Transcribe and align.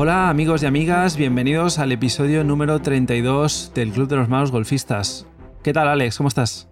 Hola 0.00 0.30
amigos 0.30 0.62
y 0.62 0.66
amigas, 0.66 1.16
bienvenidos 1.16 1.80
al 1.80 1.90
episodio 1.90 2.44
número 2.44 2.80
32 2.80 3.72
del 3.74 3.90
Club 3.90 4.06
de 4.06 4.14
los 4.14 4.28
Malos 4.28 4.52
Golfistas. 4.52 5.26
¿Qué 5.64 5.72
tal 5.72 5.88
Alex? 5.88 6.18
¿Cómo 6.18 6.28
estás? 6.28 6.70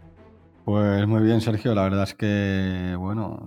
Pues 0.65 1.05
muy 1.09 1.25
bien, 1.25 1.41
Sergio. 1.41 1.75
La 1.75 1.83
verdad 1.83 2.05
es 2.05 2.15
que, 2.15 2.95
bueno, 2.97 3.43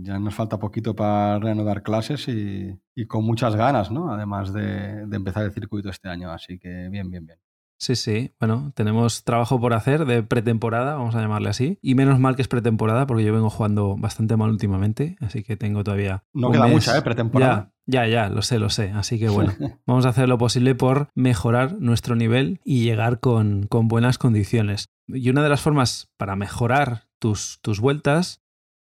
ya 0.00 0.18
nos 0.18 0.34
falta 0.34 0.58
poquito 0.58 0.96
para 0.96 1.38
reanudar 1.40 1.82
clases 1.82 2.26
y, 2.26 3.04
con 3.06 3.22
muchas 3.22 3.54
ganas, 3.54 3.90
¿no? 3.90 4.10
Además 4.10 4.54
de, 4.54 5.04
de 5.04 5.16
empezar 5.16 5.44
el 5.44 5.52
circuito 5.52 5.90
este 5.90 6.08
año. 6.08 6.32
Así 6.32 6.58
que 6.58 6.88
bien, 6.88 7.10
bien, 7.10 7.26
bien. 7.26 7.38
Sí, 7.78 7.94
sí. 7.94 8.34
Bueno, 8.40 8.72
tenemos 8.74 9.22
trabajo 9.22 9.60
por 9.60 9.72
hacer 9.72 10.04
de 10.04 10.24
pretemporada, 10.24 10.96
vamos 10.96 11.14
a 11.14 11.20
llamarle 11.20 11.48
así. 11.48 11.78
Y 11.80 11.94
menos 11.94 12.18
mal 12.18 12.34
que 12.34 12.42
es 12.42 12.48
pretemporada 12.48 13.06
porque 13.06 13.24
yo 13.24 13.32
vengo 13.32 13.50
jugando 13.50 13.96
bastante 13.96 14.36
mal 14.36 14.50
últimamente, 14.50 15.16
así 15.20 15.44
que 15.44 15.56
tengo 15.56 15.84
todavía. 15.84 16.24
No 16.32 16.50
queda 16.50 16.66
mucha, 16.66 16.98
¿eh? 16.98 17.02
Pretemporada. 17.02 17.72
Ya, 17.86 18.06
ya, 18.06 18.26
ya, 18.26 18.28
lo 18.28 18.42
sé, 18.42 18.58
lo 18.58 18.68
sé. 18.68 18.90
Así 18.90 19.18
que 19.18 19.28
bueno, 19.28 19.54
vamos 19.86 20.06
a 20.06 20.08
hacer 20.08 20.28
lo 20.28 20.38
posible 20.38 20.74
por 20.74 21.08
mejorar 21.14 21.76
nuestro 21.78 22.16
nivel 22.16 22.60
y 22.64 22.82
llegar 22.82 23.20
con, 23.20 23.66
con 23.68 23.86
buenas 23.86 24.18
condiciones. 24.18 24.88
Y 25.06 25.30
una 25.30 25.42
de 25.42 25.48
las 25.48 25.60
formas 25.60 26.10
para 26.16 26.34
mejorar 26.34 27.08
tus, 27.20 27.60
tus 27.62 27.80
vueltas 27.80 28.42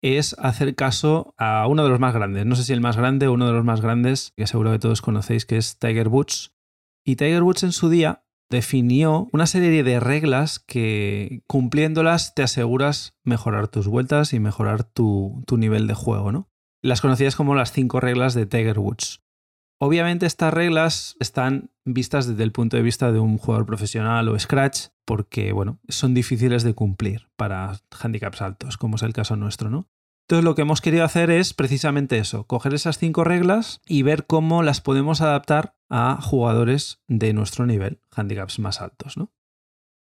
es 0.02 0.36
hacer 0.40 0.76
caso 0.76 1.34
a 1.38 1.68
uno 1.68 1.84
de 1.84 1.90
los 1.90 2.00
más 2.00 2.14
grandes. 2.14 2.46
No 2.46 2.56
sé 2.56 2.64
si 2.64 2.72
el 2.72 2.82
más 2.82 2.96
grande 2.96 3.28
o 3.28 3.34
uno 3.34 3.48
de 3.48 3.54
los 3.54 3.66
más 3.66 3.82
grandes, 3.82 4.32
que 4.38 4.48
seguro 4.48 4.72
que 4.72 4.80
todos 4.80 5.02
conocéis, 5.02 5.46
que 5.46 5.58
es 5.58 5.78
Tiger 5.78 6.08
Woods. 6.08 6.54
Y 7.04 7.18
Tiger 7.18 7.44
Woods 7.44 7.64
en 7.64 7.72
su 7.72 7.90
día 7.90 8.24
definió 8.50 9.28
una 9.34 9.46
serie 9.46 9.84
de 9.84 10.00
reglas 10.00 10.60
que 10.60 11.44
cumpliéndolas 11.48 12.34
te 12.34 12.44
aseguras 12.44 13.16
mejorar 13.24 13.68
tus 13.68 13.88
vueltas 13.88 14.34
y 14.34 14.40
mejorar 14.40 14.84
tu, 14.84 15.44
nivel 15.52 15.88
de 15.88 15.94
juego, 15.94 16.32
¿no? 16.32 16.50
Las 16.82 17.02
conocidas 17.02 17.36
como 17.36 17.56
las 17.56 17.72
cinco 17.72 18.00
reglas 18.00 18.34
de 18.34 18.46
Tiger 18.46 18.80
Woods. 18.80 19.22
Obviamente 19.80 20.26
estas 20.26 20.54
reglas 20.54 21.16
están 21.20 21.72
vistas 21.86 22.28
desde 22.28 22.44
el 22.44 22.52
punto 22.52 22.78
de 22.78 22.84
vista 22.84 23.12
de 23.12 23.20
un 23.20 23.38
jugador 23.38 23.66
profesional 23.66 24.28
o 24.30 24.40
scratch 24.40 24.88
porque, 25.06 25.52
bueno, 25.52 25.80
son 25.88 26.14
difíciles 26.14 26.64
de 26.64 26.74
cumplir 26.74 27.30
para 27.36 27.80
handicaps 28.00 28.42
altos, 28.42 28.78
como 28.78 28.96
es 28.96 29.04
el 29.04 29.14
caso 29.14 29.36
nuestro, 29.36 29.70
¿no? 29.70 29.88
Entonces 30.28 30.44
lo 30.44 30.56
que 30.56 30.64
hemos 30.64 30.82
querido 30.82 31.06
hacer 31.06 31.32
es 31.32 31.54
precisamente 31.54 32.18
eso, 32.18 32.44
coger 32.44 32.74
esas 32.74 32.98
cinco 32.98 33.24
reglas 33.24 33.80
y 33.88 34.02
ver 34.02 34.26
cómo 34.26 34.62
las 34.62 34.82
podemos 34.82 35.22
adaptar 35.22 35.78
a 35.90 36.20
jugadores 36.22 37.00
de 37.08 37.32
nuestro 37.32 37.66
nivel, 37.66 38.02
handicaps 38.12 38.60
más 38.60 38.82
altos, 38.82 39.16
¿no? 39.16 39.32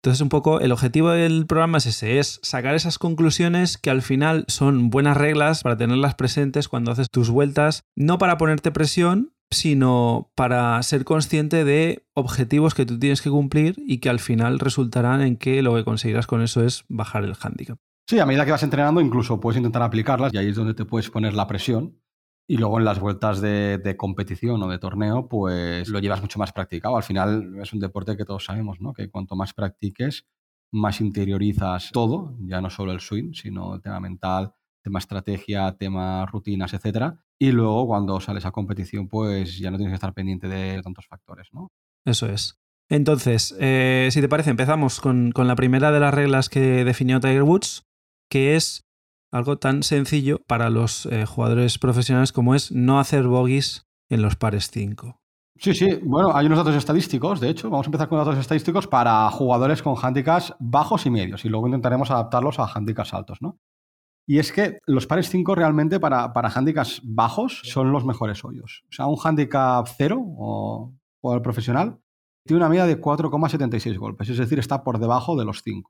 Entonces 0.02 0.22
un 0.22 0.30
poco 0.30 0.62
el 0.62 0.72
objetivo 0.72 1.12
del 1.12 1.46
programa 1.46 1.78
es 1.78 1.86
ese, 1.86 2.18
es 2.18 2.40
sacar 2.42 2.74
esas 2.74 2.98
conclusiones 2.98 3.78
que 3.78 3.92
al 3.92 4.02
final 4.02 4.46
son 4.48 4.90
buenas 4.90 5.16
reglas 5.16 5.62
para 5.62 5.78
tenerlas 5.78 6.16
presentes 6.16 6.68
cuando 6.68 6.92
haces 6.92 7.12
tus 7.12 7.30
vueltas, 7.30 7.84
no 7.96 8.18
para 8.18 8.40
ponerte 8.40 8.72
presión, 8.72 9.36
sino 9.52 10.32
para 10.34 10.82
ser 10.82 11.06
consciente 11.06 11.64
de 11.64 12.04
objetivos 12.16 12.74
que 12.74 12.88
tú 12.88 12.98
tienes 12.98 13.22
que 13.22 13.30
cumplir 13.30 13.76
y 13.86 14.00
que 14.00 14.10
al 14.10 14.20
final 14.20 14.58
resultarán 14.58 15.22
en 15.22 15.38
que 15.38 15.62
lo 15.62 15.76
que 15.76 15.84
conseguirás 15.84 16.26
con 16.26 16.42
eso 16.42 16.64
es 16.64 16.84
bajar 16.88 17.24
el 17.24 17.36
handicap. 17.40 17.78
Sí, 18.08 18.20
a 18.20 18.26
medida 18.26 18.46
que 18.46 18.52
vas 18.52 18.62
entrenando, 18.62 19.02
incluso 19.02 19.40
puedes 19.40 19.58
intentar 19.58 19.82
aplicarlas 19.82 20.32
y 20.34 20.38
ahí 20.38 20.50
es 20.50 20.56
donde 20.56 20.76
te 20.76 20.86
puedes 20.86 21.10
poner 21.10 21.34
la 21.34 21.48
presión. 21.48 22.00
Y 22.48 22.58
luego 22.58 22.78
en 22.78 22.86
las 22.86 23.00
vueltas 23.00 23.42
de, 23.42 23.96
competición 23.98 24.62
o 24.62 24.68
de 24.68 24.78
torneo, 24.78 25.28
pues 25.28 25.90
lo 25.90 25.98
llevas 25.98 26.22
mucho 26.22 26.38
más 26.38 26.54
practicado. 26.54 26.96
Al 26.96 27.02
final 27.02 27.56
es 27.60 27.74
un 27.74 27.80
deporte 27.80 28.16
que 28.16 28.26
todos 28.26 28.46
sabemos, 28.46 28.80
¿no? 28.80 28.94
Que 28.94 29.10
cuanto 29.10 29.36
más 29.36 29.56
practiques, 29.56 30.28
más 30.72 31.02
interiorizas 31.02 31.90
todo, 31.92 32.38
ya 32.42 32.62
no 32.62 32.70
solo 32.70 32.92
el 32.92 33.00
swing, 33.00 33.34
sino 33.34 33.74
el 33.74 33.82
tema 33.82 34.00
mental, 34.00 34.54
tema 34.84 35.00
estrategia, 35.00 35.76
tema 35.76 36.28
rutinas, 36.28 36.76
etcétera. 36.76 37.20
Y 37.40 37.52
luego 37.52 37.88
cuando 37.88 38.20
sales 38.20 38.46
a 38.46 38.52
competición, 38.52 39.08
pues 39.08 39.58
ya 39.58 39.72
no 39.72 39.78
tienes 39.78 39.94
que 39.94 39.96
estar 39.96 40.14
pendiente 40.14 40.48
de 40.48 40.80
tantos 40.84 41.08
factores, 41.08 41.48
¿no? 41.52 41.72
Eso 42.06 42.28
es. 42.28 42.60
Entonces, 42.88 43.56
eh, 43.60 44.10
si 44.12 44.22
te 44.22 44.30
parece, 44.30 44.52
empezamos 44.52 45.02
con, 45.02 45.32
con, 45.32 45.48
la 45.48 45.56
primera 45.56 45.92
de 45.92 46.00
las 46.00 46.14
reglas 46.14 46.50
que 46.50 46.86
definió 46.86 47.20
Tiger 47.20 47.42
Woods, 47.42 47.88
que 48.36 48.58
es 48.58 48.84
algo 49.32 49.60
tan 49.60 49.82
sencillo 49.82 50.42
para 50.46 50.70
los 50.70 51.06
eh, 51.06 51.26
jugadores 51.26 51.80
profesionales 51.80 52.34
como 52.34 52.54
es 52.54 52.70
no 52.70 53.00
hacer 53.00 53.24
bogies 53.24 53.88
en 54.10 54.22
los 54.22 54.36
pares 54.36 54.70
5. 54.72 55.22
Sí, 55.56 55.74
sí, 55.74 56.00
bueno, 56.04 56.36
hay 56.36 56.48
unos 56.48 56.58
datos 56.58 56.76
estadísticos, 56.76 57.40
de 57.40 57.48
hecho, 57.48 57.70
vamos 57.70 57.86
a 57.86 57.88
empezar 57.88 58.10
con 58.10 58.18
datos 58.18 58.38
estadísticos 58.38 58.88
para 58.88 59.32
jugadores 59.32 59.82
con 59.82 59.96
handicaps 59.96 60.54
bajos 60.60 61.06
y 61.06 61.12
medios 61.12 61.46
y 61.46 61.48
luego 61.48 61.68
intentaremos 61.68 62.12
adaptarlos 62.12 62.60
a 62.60 62.66
handicaps 62.66 63.14
altos, 63.14 63.42
¿no? 63.42 63.58
Y 64.28 64.40
es 64.40 64.52
que 64.52 64.80
los 64.86 65.08
pares 65.08 65.30
5 65.30 65.56
realmente 65.56 66.02
para, 66.02 66.34
para 66.34 66.50
handicaps 66.50 67.04
bajos 67.06 67.62
son 67.64 67.94
los 67.94 68.04
mejores 68.04 68.44
hoyos. 68.44 68.84
O 68.90 68.92
sea, 68.92 69.06
un 69.06 69.18
handicap 69.24 69.88
0 69.98 70.22
o 70.22 70.94
jugador 71.22 71.42
profesional 71.42 72.02
tiene 72.46 72.58
una 72.58 72.68
media 72.68 72.86
de 72.86 73.00
4,76 73.00 73.98
golpes, 73.98 74.28
es 74.28 74.38
decir, 74.38 74.60
está 74.60 74.84
por 74.84 75.00
debajo 75.00 75.38
de 75.38 75.46
los 75.46 75.62
5. 75.64 75.90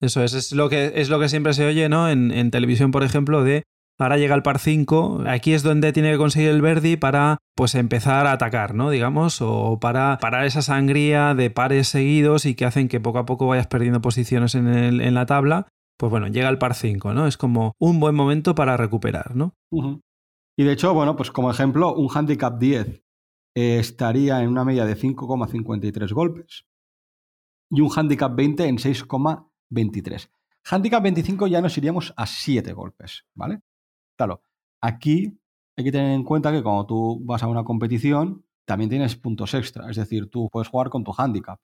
Eso 0.00 0.22
es, 0.22 0.34
es 0.34 0.52
lo 0.52 0.68
que, 0.68 0.92
es 0.96 1.08
lo 1.08 1.18
que 1.20 1.28
siempre 1.28 1.54
se 1.54 1.66
oye, 1.66 1.88
¿no? 1.88 2.08
En, 2.08 2.50
televisión, 2.50 2.90
por 2.90 3.04
ejemplo, 3.04 3.42
de 3.42 3.62
ahora 3.98 4.18
llega 4.18 4.34
el 4.34 4.42
par 4.42 4.58
5, 4.58 5.24
aquí 5.26 5.52
es 5.52 5.62
donde 5.62 5.92
tiene 5.92 6.12
que 6.12 6.18
conseguir 6.18 6.50
el 6.50 6.60
Verdi 6.60 6.96
para 6.96 7.38
pues 7.54 7.74
empezar 7.74 8.26
a 8.26 8.32
atacar, 8.32 8.74
¿no? 8.74 8.90
Digamos, 8.90 9.40
o 9.40 9.78
para 9.80 10.18
parar 10.18 10.44
esa 10.44 10.62
sangría 10.62 11.34
de 11.34 11.50
pares 11.50 11.88
seguidos 11.88 12.44
y 12.44 12.54
que 12.54 12.64
hacen 12.64 12.88
que 12.88 13.00
poco 13.00 13.18
a 13.18 13.26
poco 13.26 13.46
vayas 13.46 13.66
perdiendo 13.66 14.00
posiciones 14.00 14.54
en, 14.54 14.66
el, 14.66 15.00
en 15.00 15.14
la 15.14 15.26
tabla. 15.26 15.68
Pues 15.96 16.10
bueno, 16.10 16.26
llega 16.26 16.48
el 16.48 16.58
par 16.58 16.74
5, 16.74 17.14
¿no? 17.14 17.26
Es 17.26 17.36
como 17.36 17.74
un 17.78 18.00
buen 18.00 18.16
momento 18.16 18.54
para 18.56 18.76
recuperar, 18.76 19.36
¿no? 19.36 19.54
Y 20.56 20.64
de 20.64 20.72
hecho, 20.72 20.92
bueno, 20.92 21.16
pues 21.16 21.30
como 21.30 21.50
ejemplo, 21.50 21.94
un 21.94 22.08
handicap 22.12 22.58
10 22.58 23.04
eh, 23.56 23.78
estaría 23.78 24.42
en 24.42 24.48
una 24.48 24.64
media 24.64 24.84
de 24.84 24.96
5,53 24.96 26.12
golpes 26.12 26.66
y 27.70 27.80
un 27.80 27.90
handicap 27.94 28.34
20 28.34 28.66
en 28.66 28.78
6, 28.78 29.04
23. 29.70 30.30
Handicap 30.70 31.02
25 31.02 31.46
ya 31.46 31.60
nos 31.60 31.76
iríamos 31.76 32.14
a 32.16 32.26
7 32.26 32.72
golpes, 32.72 33.26
¿vale? 33.34 33.60
Claro, 34.16 34.42
aquí 34.80 35.38
hay 35.76 35.84
que 35.84 35.92
tener 35.92 36.12
en 36.12 36.24
cuenta 36.24 36.52
que 36.52 36.62
cuando 36.62 36.86
tú 36.86 37.20
vas 37.24 37.42
a 37.42 37.48
una 37.48 37.64
competición, 37.64 38.44
también 38.64 38.90
tienes 38.90 39.16
puntos 39.16 39.52
extra, 39.54 39.90
es 39.90 39.96
decir, 39.96 40.30
tú 40.30 40.48
puedes 40.50 40.68
jugar 40.68 40.88
con 40.88 41.04
tu 41.04 41.12
handicap. 41.16 41.60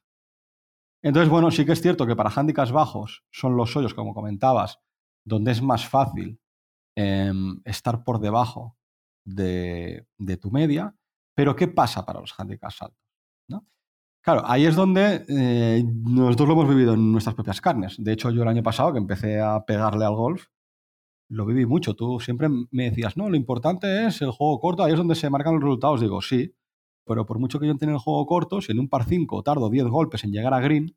Entonces, 1.03 1.31
bueno, 1.31 1.51
sí 1.51 1.65
que 1.65 1.73
es 1.73 1.81
cierto 1.81 2.07
que 2.07 2.15
para 2.15 2.31
handicaps 2.31 2.73
bajos 2.73 3.25
son 3.31 3.57
los 3.57 3.75
hoyos, 3.75 3.95
como 3.95 4.13
comentabas, 4.13 4.81
donde 5.25 5.53
es 5.53 5.63
más 5.63 5.89
fácil 5.89 6.39
em, 6.95 7.61
estar 7.65 8.05
por 8.05 8.21
debajo 8.21 8.77
de, 9.25 10.07
de, 10.19 10.37
tu 10.37 10.51
media, 10.51 10.95
pero 11.35 11.57
¿qué 11.57 11.69
pasa 11.69 12.05
para 12.05 12.21
los 12.21 12.39
handicaps 12.39 12.83
altos? 12.83 13.01
¿no? 13.49 13.67
Claro, 14.23 14.43
ahí 14.45 14.67
es 14.67 14.77
donde 14.77 15.25
eh, 15.29 15.83
nosotros 16.05 16.49
lo 16.49 16.55
hemos 16.55 16.69
vivido 16.69 16.93
en 16.95 17.11
nuestras 17.13 17.35
propias 17.35 17.61
carnes. 17.61 17.97
De 17.99 18.13
hecho, 18.13 18.31
yo 18.31 18.43
el 18.43 18.49
año 18.49 18.63
pasado 18.63 18.93
que 18.93 18.99
empecé 18.99 19.41
a 19.41 19.65
pegarle 19.65 20.05
al 20.05 20.15
golf, 20.15 20.47
lo 21.31 21.47
viví 21.47 21.67
mucho. 21.67 21.95
Tú 21.95 22.21
siempre 22.21 22.49
me 22.71 22.91
decías, 22.91 23.17
no, 23.17 23.31
lo 23.31 23.37
importante 23.37 24.07
es 24.07 24.21
el 24.23 24.31
juego 24.33 24.61
corto, 24.61 24.85
ahí 24.85 24.93
es 24.93 24.99
donde 24.99 25.15
se 25.15 25.31
marcan 25.31 25.55
los 25.55 25.63
resultados. 25.63 26.01
Digo, 26.01 26.21
sí, 26.23 26.55
pero 27.07 27.27
por 27.27 27.39
mucho 27.39 27.59
que 27.61 27.67
yo 27.67 27.77
tenga 27.77 27.95
el 27.95 27.99
juego 27.99 28.27
corto, 28.27 28.61
si 28.61 28.73
en 28.73 28.81
un 28.81 28.89
par 28.89 29.05
5 29.05 29.43
tardo 29.43 29.71
10 29.71 29.87
golpes 29.87 30.25
en 30.25 30.33
llegar 30.33 30.55
a 30.55 30.61
green, 30.61 30.95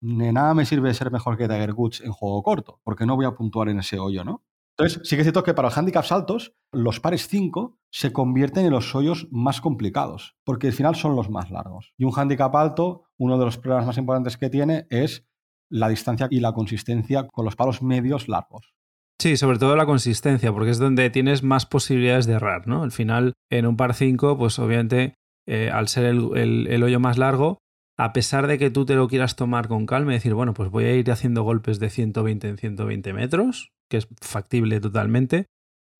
de 0.00 0.32
nada 0.32 0.54
me 0.54 0.66
sirve 0.66 0.94
ser 0.94 1.10
mejor 1.10 1.36
que 1.38 1.48
Tiger 1.48 1.72
Woods 1.74 2.00
en 2.02 2.12
juego 2.12 2.42
corto, 2.42 2.80
porque 2.84 3.06
no 3.06 3.16
voy 3.16 3.26
a 3.26 3.32
puntuar 3.32 3.68
en 3.68 3.78
ese 3.80 3.98
hoyo, 3.98 4.24
¿no? 4.24 4.42
Entonces, 4.76 5.00
sí 5.04 5.16
que 5.16 5.22
es 5.22 5.26
cierto 5.26 5.44
que 5.44 5.54
para 5.54 5.68
los 5.68 5.76
handicaps 5.76 6.12
altos, 6.12 6.54
los 6.72 7.00
pares 7.00 7.28
5 7.28 7.78
se 7.90 8.12
convierten 8.12 8.64
en 8.64 8.72
los 8.72 8.94
hoyos 8.94 9.28
más 9.30 9.60
complicados, 9.60 10.36
porque 10.44 10.68
al 10.68 10.72
final 10.72 10.94
son 10.94 11.14
los 11.14 11.28
más 11.28 11.50
largos. 11.50 11.92
Y 11.98 12.04
un 12.04 12.12
handicap 12.16 12.54
alto, 12.56 13.04
uno 13.18 13.38
de 13.38 13.44
los 13.44 13.58
problemas 13.58 13.86
más 13.86 13.98
importantes 13.98 14.38
que 14.38 14.48
tiene 14.48 14.86
es 14.88 15.26
la 15.68 15.88
distancia 15.88 16.28
y 16.30 16.40
la 16.40 16.52
consistencia 16.52 17.26
con 17.26 17.44
los 17.44 17.56
palos 17.56 17.82
medios 17.82 18.28
largos. 18.28 18.74
Sí, 19.20 19.36
sobre 19.36 19.58
todo 19.58 19.76
la 19.76 19.86
consistencia, 19.86 20.52
porque 20.52 20.70
es 20.70 20.78
donde 20.78 21.08
tienes 21.10 21.42
más 21.42 21.64
posibilidades 21.64 22.26
de 22.26 22.34
errar, 22.34 22.66
¿no? 22.66 22.82
Al 22.82 22.92
final, 22.92 23.34
en 23.50 23.66
un 23.66 23.76
par 23.76 23.94
5, 23.94 24.36
pues 24.36 24.58
obviamente, 24.58 25.14
eh, 25.46 25.70
al 25.72 25.88
ser 25.88 26.06
el, 26.06 26.82
hoyo 26.82 26.98
más 26.98 27.18
largo, 27.18 27.58
a 27.96 28.12
pesar 28.12 28.46
de 28.48 28.58
que 28.58 28.70
tú 28.70 28.84
te 28.84 28.96
lo 28.96 29.06
quieras 29.06 29.36
tomar 29.36 29.68
con 29.68 29.86
calma 29.86 30.12
y 30.12 30.14
decir, 30.14 30.34
bueno, 30.34 30.54
pues 30.54 30.70
voy 30.70 30.84
a 30.84 30.94
ir 30.96 31.10
haciendo 31.10 31.42
golpes 31.42 31.78
de 31.78 31.90
120 31.90 32.48
en 32.48 32.58
120 32.58 33.12
metros, 33.12 33.70
que 33.92 33.98
es 33.98 34.08
factible 34.22 34.80
totalmente, 34.80 35.50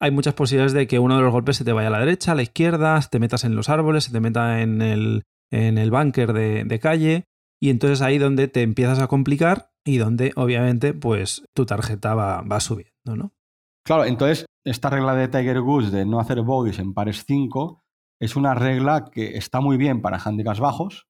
hay 0.01 0.11
muchas 0.11 0.33
posibilidades 0.33 0.73
de 0.73 0.87
que 0.87 0.99
uno 0.99 1.17
de 1.17 1.23
los 1.23 1.31
golpes 1.31 1.59
se 1.59 1.65
te 1.65 1.75
vaya 1.75 1.89
a 1.89 1.91
la 1.91 2.01
derecha, 2.01 2.33
a 2.33 2.35
la 2.35 2.43
izquierda, 2.43 2.99
te 3.03 3.21
metas 3.21 3.45
en 3.45 3.55
los 3.55 3.69
árboles, 3.69 4.05
se 4.05 4.13
te 4.13 4.21
meta 4.21 4.63
en 4.63 4.81
el, 4.81 5.25
en 5.53 5.77
el 5.77 5.91
búnker 5.91 6.33
de, 6.33 6.79
calle, 6.81 7.27
y 7.61 7.69
entonces 7.69 8.01
ahí 8.01 8.17
donde 8.17 8.49
te 8.49 8.63
empiezas 8.63 8.99
a 8.99 9.09
complicar 9.09 9.71
y 9.85 9.99
donde 9.99 10.33
obviamente 10.37 10.95
pues 10.95 11.45
tu 11.55 11.67
tarjeta 11.67 12.15
va, 12.15 12.41
va 12.41 12.61
subiendo, 12.61 13.15
¿no? 13.15 13.33
Claro, 13.85 14.07
entonces 14.07 14.47
esta 14.65 14.89
regla 14.89 15.15
de 15.15 15.29
Tiger 15.29 15.61
Woods 15.61 15.93
de 15.93 16.07
no 16.07 16.19
hacer 16.19 16.41
bogies 16.41 16.79
en 16.79 16.95
pares 16.95 17.25
5 17.27 17.85
es 18.21 18.37
una 18.37 18.55
regla 18.55 19.05
que 19.13 19.37
está 19.37 19.61
muy 19.61 19.77
bien 19.77 20.01
para 20.01 20.19
handicaps 20.19 20.61
bajos, 20.61 21.09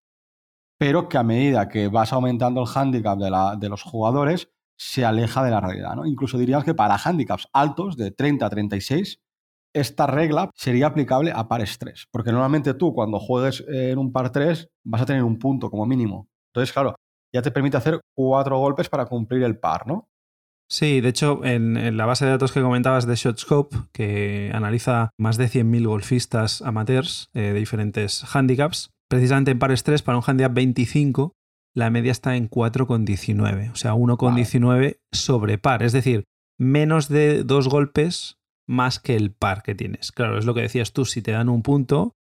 pero 0.79 1.08
que 1.08 1.17
a 1.17 1.23
medida 1.23 1.69
que 1.69 1.88
vas 1.88 2.12
aumentando 2.12 2.62
el 2.62 2.69
handicap 2.75 3.17
de, 3.19 3.31
de 3.58 3.69
los 3.69 3.82
jugadores, 3.82 4.52
se 4.79 5.05
aleja 5.05 5.43
de 5.45 5.51
la 5.51 5.61
realidad. 5.61 5.95
¿no? 5.95 6.07
Incluso 6.07 6.39
diríamos 6.39 6.65
que 6.65 6.75
para 6.75 6.97
handicaps 6.97 7.49
altos, 7.53 7.97
de 7.97 8.11
30 8.11 8.47
a 8.47 8.51
36, 8.51 9.21
esta 9.75 10.07
regla 10.07 10.51
sería 10.55 10.89
aplicable 10.89 11.33
a 11.35 11.49
pares 11.49 11.79
3, 11.79 12.09
porque 12.11 12.31
normalmente 12.31 12.75
tú 12.75 12.93
cuando 12.93 13.19
juegues 13.19 13.65
en 13.69 13.99
un 13.99 14.13
par 14.13 14.31
3 14.31 14.69
vas 14.85 15.03
a 15.03 15.07
tener 15.07 15.23
un 15.23 15.39
punto 15.39 15.71
como 15.71 15.87
mínimo. 15.87 16.29
Entonces, 16.53 16.73
claro, 16.73 16.95
ya 17.33 17.41
te 17.41 17.51
permite 17.51 17.79
hacer 17.79 18.01
cuatro 18.15 18.59
golpes 18.59 18.89
para 18.89 19.07
cumplir 19.07 19.43
el 19.43 19.59
par, 19.59 19.87
¿no? 19.87 20.09
Sí, 20.69 21.01
de 21.03 21.11
hecho, 21.11 21.45
en, 21.45 21.97
la 21.97 22.07
base 22.07 22.25
de 22.25 22.31
datos 22.31 22.53
que 22.53 22.63
comentabas 22.63 23.07
de 23.07 23.15
ShotScope, 23.15 23.77
que 23.93 24.51
analiza 24.55 25.11
más 25.19 25.37
de 25.37 25.47
100.000 25.47 25.87
golfistas 25.87 26.63
amateurs 26.63 27.29
eh, 27.35 27.53
de 27.53 27.55
diferentes 27.55 28.25
handicaps, 28.35 28.91
precisamente 29.09 29.51
en 29.51 29.59
pares 29.59 29.83
3, 29.83 30.01
para 30.01 30.17
un 30.17 30.25
handicap 30.27 30.55
25, 30.55 31.33
la 31.75 31.91
media 31.91 32.13
está 32.13 32.37
en 32.37 32.49
4,19, 32.51 33.73
o 33.73 33.77
sea, 33.77 33.95
1,19 33.95 35.01
sobre 35.11 35.59
par, 35.59 35.83
es 35.83 35.93
decir, 35.93 36.25
menos 36.59 37.09
de 37.09 37.45
dos 37.45 37.69
golpes 37.69 38.39
más 38.69 38.99
que 38.99 39.17
el 39.17 39.33
par 39.33 39.63
que 39.63 39.75
tienes. 39.75 40.13
Claro, 40.13 40.39
es 40.39 40.45
lo 40.45 40.55
que 40.55 40.63
decías 40.63 40.93
tú, 40.93 41.05
si 41.05 41.23
te 41.23 41.33
dan 41.33 41.49
un 41.49 41.63
punto... 41.63 42.17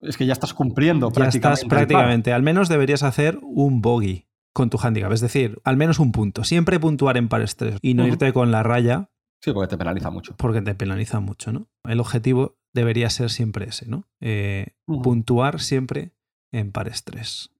Es 0.00 0.16
que 0.16 0.26
ya 0.26 0.32
estás 0.32 0.54
cumpliendo 0.54 1.10
ya 1.10 1.14
prácticamente. 1.14 1.62
Estás 1.62 1.68
prácticamente, 1.68 2.32
al 2.32 2.42
menos 2.42 2.68
deberías 2.68 3.02
hacer 3.02 3.38
un 3.42 3.82
bogey 3.82 4.26
con 4.52 4.68
tu 4.68 4.78
handicap, 4.82 5.12
es 5.12 5.20
decir, 5.20 5.60
al 5.64 5.76
menos 5.76 5.98
un 5.98 6.12
punto. 6.12 6.44
Siempre 6.44 6.80
puntuar 6.80 7.16
en 7.16 7.28
pares 7.28 7.56
3 7.56 7.78
y 7.82 7.94
no 7.94 8.06
irte 8.06 8.32
con 8.32 8.50
la 8.50 8.62
raya. 8.62 9.10
Sí, 9.40 9.52
porque 9.52 9.68
te 9.68 9.78
penaliza 9.78 10.10
mucho. 10.10 10.34
Porque 10.36 10.60
te 10.60 10.74
penaliza 10.74 11.20
mucho, 11.20 11.52
¿no? 11.52 11.68
El 11.84 12.00
objetivo 12.00 12.56
debería 12.74 13.10
ser 13.10 13.30
siempre 13.30 13.66
ese, 13.66 13.88
¿no? 13.88 14.08
Eh, 14.20 14.74
puntuar 14.86 15.60
siempre 15.60 16.12
en 16.52 16.72
pares 16.72 17.04
3. 17.04 17.50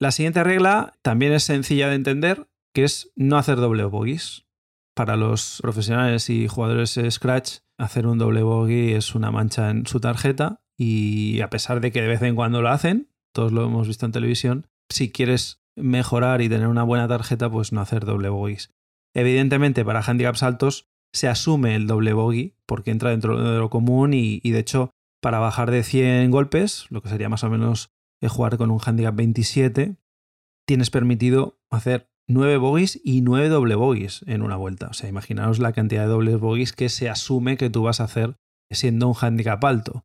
La 0.00 0.12
siguiente 0.12 0.42
regla 0.42 0.94
también 1.02 1.32
es 1.32 1.44
sencilla 1.44 1.88
de 1.88 1.96
entender, 1.96 2.48
que 2.74 2.84
es 2.84 3.12
no 3.16 3.36
hacer 3.36 3.56
doble 3.56 3.84
bogeys 3.84 4.46
para 4.94 5.16
los 5.16 5.60
profesionales 5.62 6.30
y 6.30 6.48
jugadores 6.48 6.98
Scratch, 7.10 7.58
hacer 7.78 8.06
un 8.06 8.18
doble 8.18 8.42
bogey 8.42 8.92
es 8.92 9.14
una 9.14 9.30
mancha 9.30 9.70
en 9.70 9.86
su 9.86 10.00
tarjeta 10.00 10.62
y 10.76 11.40
a 11.40 11.50
pesar 11.50 11.80
de 11.80 11.92
que 11.92 12.02
de 12.02 12.08
vez 12.08 12.22
en 12.22 12.34
cuando 12.34 12.60
lo 12.60 12.68
hacen, 12.68 13.08
todos 13.32 13.52
lo 13.52 13.64
hemos 13.64 13.88
visto 13.88 14.06
en 14.06 14.12
televisión, 14.12 14.66
si 14.90 15.10
quieres 15.10 15.62
mejorar 15.76 16.42
y 16.42 16.48
tener 16.48 16.66
una 16.66 16.82
buena 16.82 17.08
tarjeta, 17.08 17.50
pues 17.50 17.72
no 17.72 17.80
hacer 17.80 18.04
doble 18.04 18.28
bogeys. 18.28 18.72
Evidentemente, 19.14 19.84
para 19.84 20.02
handicaps 20.02 20.42
altos 20.42 20.88
se 21.12 21.28
asume 21.28 21.74
el 21.76 21.86
doble 21.86 22.12
bogey 22.12 22.54
porque 22.66 22.90
entra 22.90 23.10
dentro 23.10 23.40
de 23.40 23.58
lo 23.58 23.70
común 23.70 24.12
y, 24.14 24.40
de 24.40 24.58
hecho, 24.58 24.90
para 25.22 25.38
bajar 25.38 25.70
de 25.70 25.82
100 25.82 26.30
golpes, 26.30 26.86
lo 26.90 27.02
que 27.02 27.08
sería 27.08 27.28
más 27.28 27.44
o 27.44 27.50
menos 27.50 27.90
eh, 28.20 28.28
jugar 28.28 28.56
con 28.56 28.70
un 28.70 28.80
handicap 28.84 29.14
27, 29.14 29.96
tienes 30.66 30.90
permitido 30.90 31.58
hacer 31.70 32.10
9 32.28 32.58
bogies 32.58 33.00
y 33.02 33.22
9 33.22 33.48
doble 33.48 33.74
bogies 33.74 34.24
en 34.26 34.42
una 34.42 34.56
vuelta. 34.56 34.88
O 34.88 34.92
sea, 34.92 35.08
imaginaos 35.08 35.58
la 35.58 35.72
cantidad 35.72 36.02
de 36.02 36.08
dobles 36.08 36.38
bogies 36.38 36.72
que 36.72 36.88
se 36.88 37.08
asume 37.08 37.56
que 37.56 37.70
tú 37.70 37.82
vas 37.82 38.00
a 38.00 38.04
hacer 38.04 38.36
siendo 38.70 39.08
un 39.08 39.14
handicap 39.20 39.62
alto. 39.64 40.04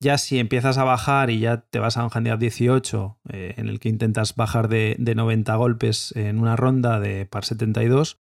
Ya 0.00 0.18
si 0.18 0.38
empiezas 0.38 0.78
a 0.78 0.84
bajar 0.84 1.30
y 1.30 1.40
ya 1.40 1.62
te 1.62 1.78
vas 1.78 1.96
a 1.96 2.04
un 2.04 2.10
handicap 2.12 2.38
18, 2.38 3.18
eh, 3.30 3.54
en 3.56 3.68
el 3.68 3.80
que 3.80 3.88
intentas 3.88 4.34
bajar 4.34 4.68
de, 4.68 4.96
90 4.98 5.54
golpes 5.56 6.12
en 6.16 6.38
una 6.38 6.56
ronda 6.56 7.00
de 7.00 7.26
par 7.26 7.44
72, 7.44 8.20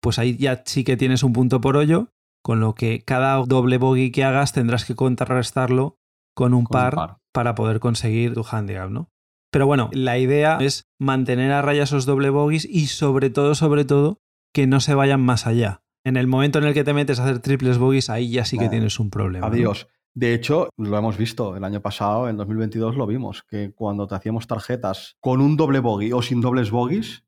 pues 0.00 0.18
ahí 0.18 0.36
ya 0.36 0.62
sí 0.64 0.84
que 0.84 0.96
tienes 0.96 1.22
un 1.22 1.32
punto 1.32 1.60
por 1.60 1.76
hoyo, 1.76 2.12
con 2.42 2.60
lo 2.60 2.74
que 2.74 3.02
cada 3.02 3.36
doble 3.44 3.78
bogey 3.78 4.12
que 4.12 4.24
hagas 4.24 4.52
tendrás 4.52 4.84
que 4.84 4.94
contrarrestarlo 4.94 5.98
con 6.34 6.54
un, 6.54 6.66
par, 6.66 6.94
par, 6.94 7.18
para 7.34 7.56
poder 7.56 7.80
conseguir 7.80 8.32
tu 8.32 8.44
handicap, 8.48 8.88
¿no? 8.88 9.10
Pero 9.50 9.66
bueno, 9.66 9.90
la 9.92 10.18
idea 10.18 10.56
es 10.60 10.88
mantener 10.98 11.52
a 11.52 11.62
raya 11.62 11.82
esos 11.82 12.06
doble 12.06 12.30
bogies 12.30 12.64
y 12.64 12.86
sobre 12.86 13.28
todo, 13.28 13.54
sobre 13.54 13.84
todo, 13.84 14.20
que 14.52 14.66
no 14.66 14.80
se 14.80 14.94
vayan 14.94 15.20
más 15.20 15.46
allá. 15.46 15.82
En 16.04 16.16
el 16.16 16.26
momento 16.26 16.58
en 16.58 16.64
el 16.64 16.74
que 16.74 16.84
te 16.84 16.94
metes 16.94 17.18
a 17.18 17.24
hacer 17.24 17.40
triples 17.40 17.78
bogies, 17.78 18.08
ahí 18.08 18.30
ya 18.30 18.44
sí 18.44 18.56
que 18.56 18.68
tienes 18.68 19.00
un 19.00 19.10
problema. 19.10 19.48
Adiós. 19.48 19.88
De 20.14 20.32
hecho, 20.32 20.68
lo 20.76 20.96
hemos 20.96 21.16
visto 21.16 21.56
el 21.56 21.64
año 21.64 21.80
pasado, 21.80 22.28
en 22.28 22.36
2022 22.36 22.96
lo 22.96 23.06
vimos, 23.06 23.42
que 23.42 23.72
cuando 23.74 24.06
te 24.06 24.14
hacíamos 24.14 24.46
tarjetas 24.46 25.16
con 25.20 25.40
un 25.40 25.56
doble 25.56 25.80
bogey 25.80 26.12
o 26.12 26.22
sin 26.22 26.40
dobles 26.40 26.70
bogies, 26.70 27.24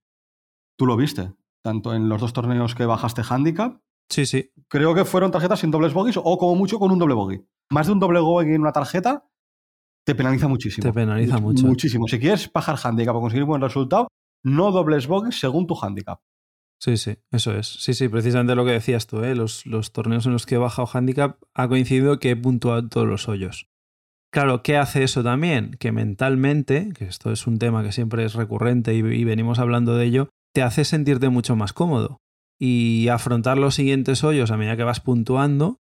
tú 0.76 0.86
lo 0.86 0.96
viste, 0.96 1.32
tanto 1.62 1.94
en 1.94 2.08
los 2.08 2.20
dos 2.20 2.32
torneos 2.32 2.76
que 2.76 2.86
bajaste 2.86 3.22
handicap. 3.28 3.80
Sí, 4.08 4.24
sí. 4.24 4.52
Creo 4.68 4.94
que 4.94 5.04
fueron 5.04 5.32
tarjetas 5.32 5.60
sin 5.60 5.72
dobles 5.72 5.94
bogies 5.94 6.16
o 6.16 6.38
como 6.38 6.54
mucho 6.54 6.78
con 6.78 6.92
un 6.92 6.98
doble 7.00 7.14
bogey. 7.14 7.44
Más 7.70 7.86
de 7.86 7.92
un 7.92 7.98
doble 7.98 8.20
bogey 8.20 8.54
en 8.54 8.60
una 8.60 8.72
tarjeta 8.72 9.28
te 10.06 10.14
penaliza 10.14 10.46
muchísimo. 10.46 10.84
Te 10.84 10.92
penaliza 10.92 11.38
mucho. 11.38 11.66
Muchísimo. 11.66 12.06
Si 12.06 12.20
quieres 12.20 12.50
bajar 12.52 12.76
handicap 12.82 13.16
o 13.16 13.20
conseguir 13.20 13.44
buen 13.44 13.60
resultado, 13.60 14.06
no 14.44 14.70
dobles 14.70 15.08
bogies 15.08 15.40
según 15.40 15.66
tu 15.66 15.76
handicap. 15.80 16.20
Sí, 16.80 16.96
sí, 16.96 17.16
eso 17.32 17.52
es. 17.56 17.66
Sí, 17.66 17.92
sí, 17.92 18.08
precisamente 18.08 18.54
lo 18.54 18.64
que 18.64 18.70
decías 18.70 19.08
tú, 19.08 19.24
¿eh? 19.24 19.34
los, 19.34 19.66
los 19.66 19.92
torneos 19.92 20.26
en 20.26 20.32
los 20.32 20.46
que 20.46 20.54
he 20.54 20.58
bajado 20.58 20.88
handicap 20.92 21.38
ha 21.54 21.68
coincidido 21.68 22.20
que 22.20 22.30
he 22.30 22.36
puntuado 22.36 22.88
todos 22.88 23.08
los 23.08 23.28
hoyos. 23.28 23.66
Claro, 24.32 24.62
¿qué 24.62 24.76
hace 24.76 25.02
eso 25.02 25.24
también? 25.24 25.76
Que 25.80 25.90
mentalmente, 25.90 26.92
que 26.94 27.06
esto 27.06 27.32
es 27.32 27.46
un 27.46 27.58
tema 27.58 27.82
que 27.82 27.92
siempre 27.92 28.24
es 28.24 28.34
recurrente 28.34 28.94
y, 28.94 28.98
y 28.98 29.24
venimos 29.24 29.58
hablando 29.58 29.96
de 29.96 30.04
ello, 30.04 30.28
te 30.54 30.62
hace 30.62 30.84
sentirte 30.84 31.30
mucho 31.30 31.56
más 31.56 31.72
cómodo. 31.72 32.18
Y 32.60 33.08
afrontar 33.08 33.58
los 33.58 33.74
siguientes 33.74 34.22
hoyos 34.22 34.50
a 34.50 34.56
medida 34.56 34.76
que 34.76 34.84
vas 34.84 35.00
puntuando 35.00 35.78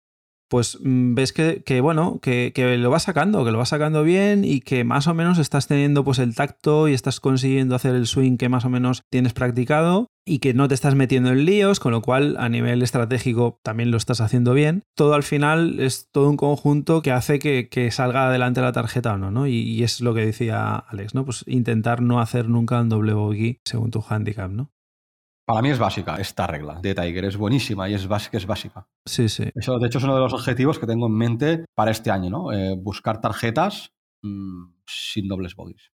pues 0.48 0.78
mm, 0.82 1.14
ves 1.14 1.32
que, 1.32 1.80
bueno, 1.80 2.20
que, 2.20 2.52
lo 2.78 2.90
vas 2.90 3.04
sacando, 3.04 3.44
que 3.44 3.52
lo 3.52 3.58
vas 3.58 3.68
sacando 3.68 4.02
bien 4.02 4.44
y 4.44 4.60
que 4.60 4.84
más 4.84 5.06
o 5.06 5.14
menos 5.14 5.38
estás 5.38 5.66
teniendo 5.66 6.04
pues 6.04 6.18
el 6.18 6.34
tacto 6.34 6.88
y 6.88 6.94
estás 6.94 7.20
consiguiendo 7.20 7.74
hacer 7.74 7.94
el 7.94 8.06
swing 8.06 8.36
que 8.36 8.48
más 8.48 8.64
o 8.64 8.70
menos 8.70 9.02
tienes 9.10 9.32
practicado 9.32 10.08
y 10.26 10.40
que 10.40 10.52
no 10.54 10.68
te 10.68 10.74
estás 10.74 10.94
metiendo 10.94 11.30
en 11.30 11.44
líos, 11.44 11.80
con 11.80 11.92
lo 11.92 12.02
cual 12.02 12.36
a 12.38 12.48
nivel 12.48 12.82
estratégico 12.82 13.58
también 13.62 13.90
lo 13.90 13.96
estás 13.96 14.20
haciendo 14.20 14.52
bien. 14.52 14.82
Todo 14.94 15.14
al 15.14 15.22
final 15.22 15.80
es 15.80 16.08
todo 16.12 16.28
un 16.28 16.36
conjunto 16.36 17.00
que 17.02 17.12
hace 17.12 17.38
que, 17.38 17.90
salga 17.90 18.28
adelante 18.28 18.60
la 18.60 18.72
tarjeta 18.72 19.14
o 19.14 19.18
no, 19.18 19.30
¿no? 19.30 19.46
Y, 19.46 19.82
es 19.82 20.00
lo 20.00 20.12
que 20.12 20.26
decía 20.26 20.76
Alex, 20.76 21.14
¿no? 21.14 21.24
Pues 21.24 21.44
intentar 21.46 22.02
no 22.02 22.20
hacer 22.20 22.48
nunca 22.48 22.80
un 22.80 22.90
doble 22.90 23.14
bogey 23.14 23.60
según 23.64 23.90
tu 23.90 24.04
handicap, 24.06 24.50
¿no? 24.50 24.70
Para 25.48 25.62
mí 25.62 25.70
es 25.70 25.78
básica 25.78 26.16
esta 26.16 26.46
regla 26.46 26.78
de 26.82 26.94
Tiger, 26.94 27.24
es 27.24 27.38
buenísima 27.38 27.88
y 27.88 27.94
es 27.94 28.06
básica, 28.06 28.36
es 28.36 28.46
básica. 28.46 28.86
Sí, 29.06 29.30
sí. 29.30 29.48
Eso, 29.54 29.78
de 29.78 29.86
hecho, 29.86 29.96
es 29.96 30.04
uno 30.04 30.14
de 30.14 30.20
los 30.20 30.34
objetivos 30.34 30.78
que 30.78 30.86
tengo 30.86 31.06
en 31.06 31.14
mente 31.14 31.64
para 31.74 31.90
este 31.90 32.10
año, 32.10 32.28
¿no? 32.28 32.52
Eh, 32.52 32.76
buscar 32.76 33.22
tarjetas 33.22 33.88
mm, 34.22 34.74
sin 34.86 35.26
dobles 35.26 35.56
bogies. 35.56 35.88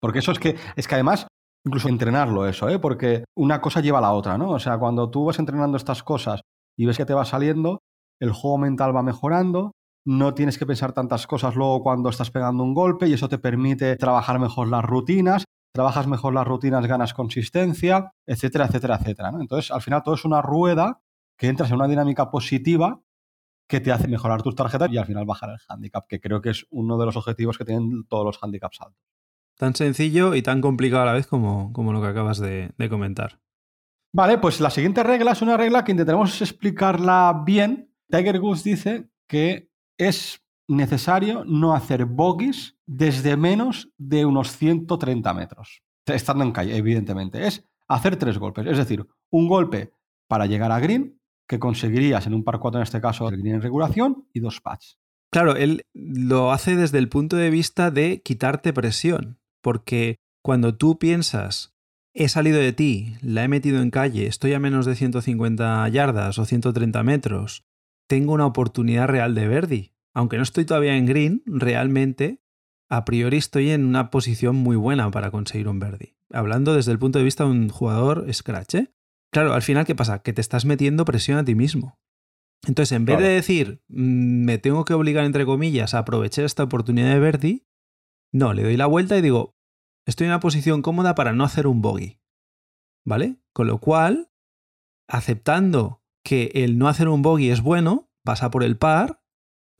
Porque 0.00 0.20
eso 0.20 0.30
es 0.30 0.38
que, 0.38 0.54
es 0.76 0.86
que 0.86 0.94
además, 0.94 1.26
incluso 1.66 1.88
entrenarlo 1.88 2.46
eso, 2.46 2.68
¿eh? 2.68 2.78
Porque 2.78 3.24
una 3.36 3.60
cosa 3.60 3.80
lleva 3.80 3.98
a 3.98 4.02
la 4.02 4.12
otra, 4.12 4.38
¿no? 4.38 4.50
O 4.50 4.60
sea, 4.60 4.78
cuando 4.78 5.10
tú 5.10 5.24
vas 5.24 5.40
entrenando 5.40 5.76
estas 5.76 6.04
cosas 6.04 6.42
y 6.78 6.86
ves 6.86 6.96
que 6.96 7.04
te 7.04 7.12
va 7.12 7.24
saliendo, 7.24 7.80
el 8.20 8.30
juego 8.30 8.58
mental 8.58 8.94
va 8.94 9.02
mejorando, 9.02 9.72
no 10.06 10.32
tienes 10.32 10.58
que 10.58 10.66
pensar 10.66 10.92
tantas 10.92 11.26
cosas 11.26 11.56
luego 11.56 11.82
cuando 11.82 12.08
estás 12.08 12.30
pegando 12.30 12.62
un 12.62 12.72
golpe 12.72 13.08
y 13.08 13.14
eso 13.14 13.28
te 13.28 13.38
permite 13.38 13.96
trabajar 13.96 14.38
mejor 14.38 14.68
las 14.68 14.84
rutinas 14.84 15.44
trabajas 15.72 16.06
mejor 16.06 16.34
las 16.34 16.46
rutinas, 16.46 16.86
ganas 16.86 17.14
consistencia, 17.14 18.14
etcétera, 18.26 18.66
etcétera, 18.66 18.96
etcétera. 19.00 19.32
Entonces, 19.40 19.70
al 19.70 19.82
final 19.82 20.02
todo 20.02 20.14
es 20.14 20.24
una 20.24 20.42
rueda 20.42 21.00
que 21.36 21.48
entras 21.48 21.70
en 21.70 21.76
una 21.76 21.88
dinámica 21.88 22.30
positiva 22.30 23.00
que 23.66 23.80
te 23.80 23.90
hace 23.90 24.06
mejorar 24.06 24.42
tus 24.42 24.54
tarjetas 24.54 24.90
y 24.92 24.98
al 24.98 25.06
final 25.06 25.24
bajar 25.24 25.50
el 25.50 25.58
handicap, 25.66 26.06
que 26.06 26.20
creo 26.20 26.42
que 26.42 26.50
es 26.50 26.66
uno 26.70 26.98
de 26.98 27.06
los 27.06 27.16
objetivos 27.16 27.56
que 27.56 27.64
tienen 27.64 28.04
todos 28.06 28.24
los 28.24 28.38
handicaps 28.42 28.82
altos. 28.82 29.02
Tan 29.56 29.74
sencillo 29.74 30.34
y 30.34 30.42
tan 30.42 30.60
complicado 30.60 31.02
a 31.02 31.06
la 31.06 31.12
vez 31.12 31.26
como, 31.26 31.72
como 31.72 31.92
lo 31.92 32.02
que 32.02 32.08
acabas 32.08 32.38
de, 32.38 32.72
de 32.76 32.88
comentar. 32.88 33.40
Vale, 34.14 34.36
pues 34.38 34.60
la 34.60 34.68
siguiente 34.68 35.02
regla 35.02 35.32
es 35.32 35.40
una 35.40 35.56
regla 35.56 35.84
que 35.84 35.92
intentaremos 35.92 36.42
explicarla 36.42 37.42
bien. 37.46 37.90
Tiger 38.10 38.40
Goose 38.40 38.68
dice 38.68 39.08
que 39.26 39.70
es 39.96 40.44
necesario 40.68 41.44
no 41.46 41.74
hacer 41.74 42.04
bogies 42.04 42.76
desde 42.96 43.36
menos 43.36 43.90
de 43.96 44.26
unos 44.26 44.56
130 44.56 45.32
metros. 45.34 45.82
Estando 46.06 46.44
en 46.44 46.52
calle, 46.52 46.76
evidentemente. 46.76 47.46
Es 47.46 47.64
hacer 47.88 48.16
tres 48.16 48.38
golpes. 48.38 48.66
Es 48.66 48.76
decir, 48.76 49.06
un 49.30 49.48
golpe 49.48 49.92
para 50.28 50.46
llegar 50.46 50.72
a 50.72 50.80
green, 50.80 51.18
que 51.48 51.58
conseguirías 51.58 52.26
en 52.26 52.34
un 52.34 52.44
par 52.44 52.58
4 52.58 52.78
en 52.78 52.82
este 52.82 53.00
caso 53.00 53.28
el 53.28 53.38
green 53.38 53.56
en 53.56 53.62
regulación, 53.62 54.26
y 54.32 54.40
dos 54.40 54.60
pads. 54.60 54.98
Claro, 55.30 55.56
él 55.56 55.82
lo 55.94 56.52
hace 56.52 56.76
desde 56.76 56.98
el 56.98 57.08
punto 57.08 57.36
de 57.36 57.50
vista 57.50 57.90
de 57.90 58.20
quitarte 58.22 58.72
presión, 58.72 59.38
porque 59.62 60.16
cuando 60.42 60.76
tú 60.76 60.98
piensas, 60.98 61.74
he 62.14 62.28
salido 62.28 62.58
de 62.58 62.72
ti, 62.72 63.16
la 63.22 63.44
he 63.44 63.48
metido 63.48 63.80
en 63.80 63.90
calle, 63.90 64.26
estoy 64.26 64.52
a 64.52 64.60
menos 64.60 64.84
de 64.84 64.96
150 64.96 65.88
yardas 65.88 66.38
o 66.38 66.44
130 66.44 67.02
metros, 67.02 67.64
tengo 68.06 68.32
una 68.32 68.46
oportunidad 68.46 69.08
real 69.08 69.34
de 69.34 69.48
Verdi 69.48 69.92
aunque 70.14 70.36
no 70.36 70.42
estoy 70.42 70.64
todavía 70.64 70.96
en 70.96 71.06
green, 71.06 71.42
realmente 71.46 72.41
a 72.92 73.06
priori 73.06 73.38
estoy 73.38 73.70
en 73.70 73.86
una 73.86 74.10
posición 74.10 74.54
muy 74.54 74.76
buena 74.76 75.10
para 75.10 75.30
conseguir 75.30 75.66
un 75.66 75.80
birdie. 75.80 76.14
Hablando 76.30 76.74
desde 76.74 76.92
el 76.92 76.98
punto 76.98 77.18
de 77.18 77.24
vista 77.24 77.44
de 77.44 77.50
un 77.50 77.70
jugador 77.70 78.26
scratch, 78.30 78.74
¿eh? 78.74 78.92
Claro, 79.32 79.54
al 79.54 79.62
final, 79.62 79.86
¿qué 79.86 79.94
pasa? 79.94 80.18
Que 80.18 80.34
te 80.34 80.42
estás 80.42 80.66
metiendo 80.66 81.06
presión 81.06 81.38
a 81.38 81.44
ti 81.44 81.54
mismo. 81.54 81.98
Entonces, 82.66 82.92
en 82.92 83.06
vez 83.06 83.18
de 83.18 83.28
decir, 83.28 83.82
mm, 83.88 84.44
me 84.44 84.58
tengo 84.58 84.84
que 84.84 84.92
obligar, 84.92 85.24
entre 85.24 85.46
comillas, 85.46 85.94
a 85.94 86.00
aprovechar 86.00 86.44
esta 86.44 86.64
oportunidad 86.64 87.14
de 87.14 87.20
birdie, 87.20 87.66
no, 88.30 88.52
le 88.52 88.62
doy 88.62 88.76
la 88.76 88.84
vuelta 88.84 89.16
y 89.16 89.22
digo, 89.22 89.56
estoy 90.06 90.26
en 90.26 90.32
una 90.32 90.40
posición 90.40 90.82
cómoda 90.82 91.14
para 91.14 91.32
no 91.32 91.44
hacer 91.44 91.66
un 91.66 91.80
bogey. 91.80 92.20
¿Vale? 93.06 93.38
Con 93.54 93.68
lo 93.68 93.78
cual, 93.78 94.30
aceptando 95.08 96.02
que 96.22 96.50
el 96.56 96.76
no 96.76 96.88
hacer 96.88 97.08
un 97.08 97.22
bogey 97.22 97.48
es 97.48 97.62
bueno, 97.62 98.10
pasa 98.22 98.50
por 98.50 98.62
el 98.62 98.76
par, 98.76 99.21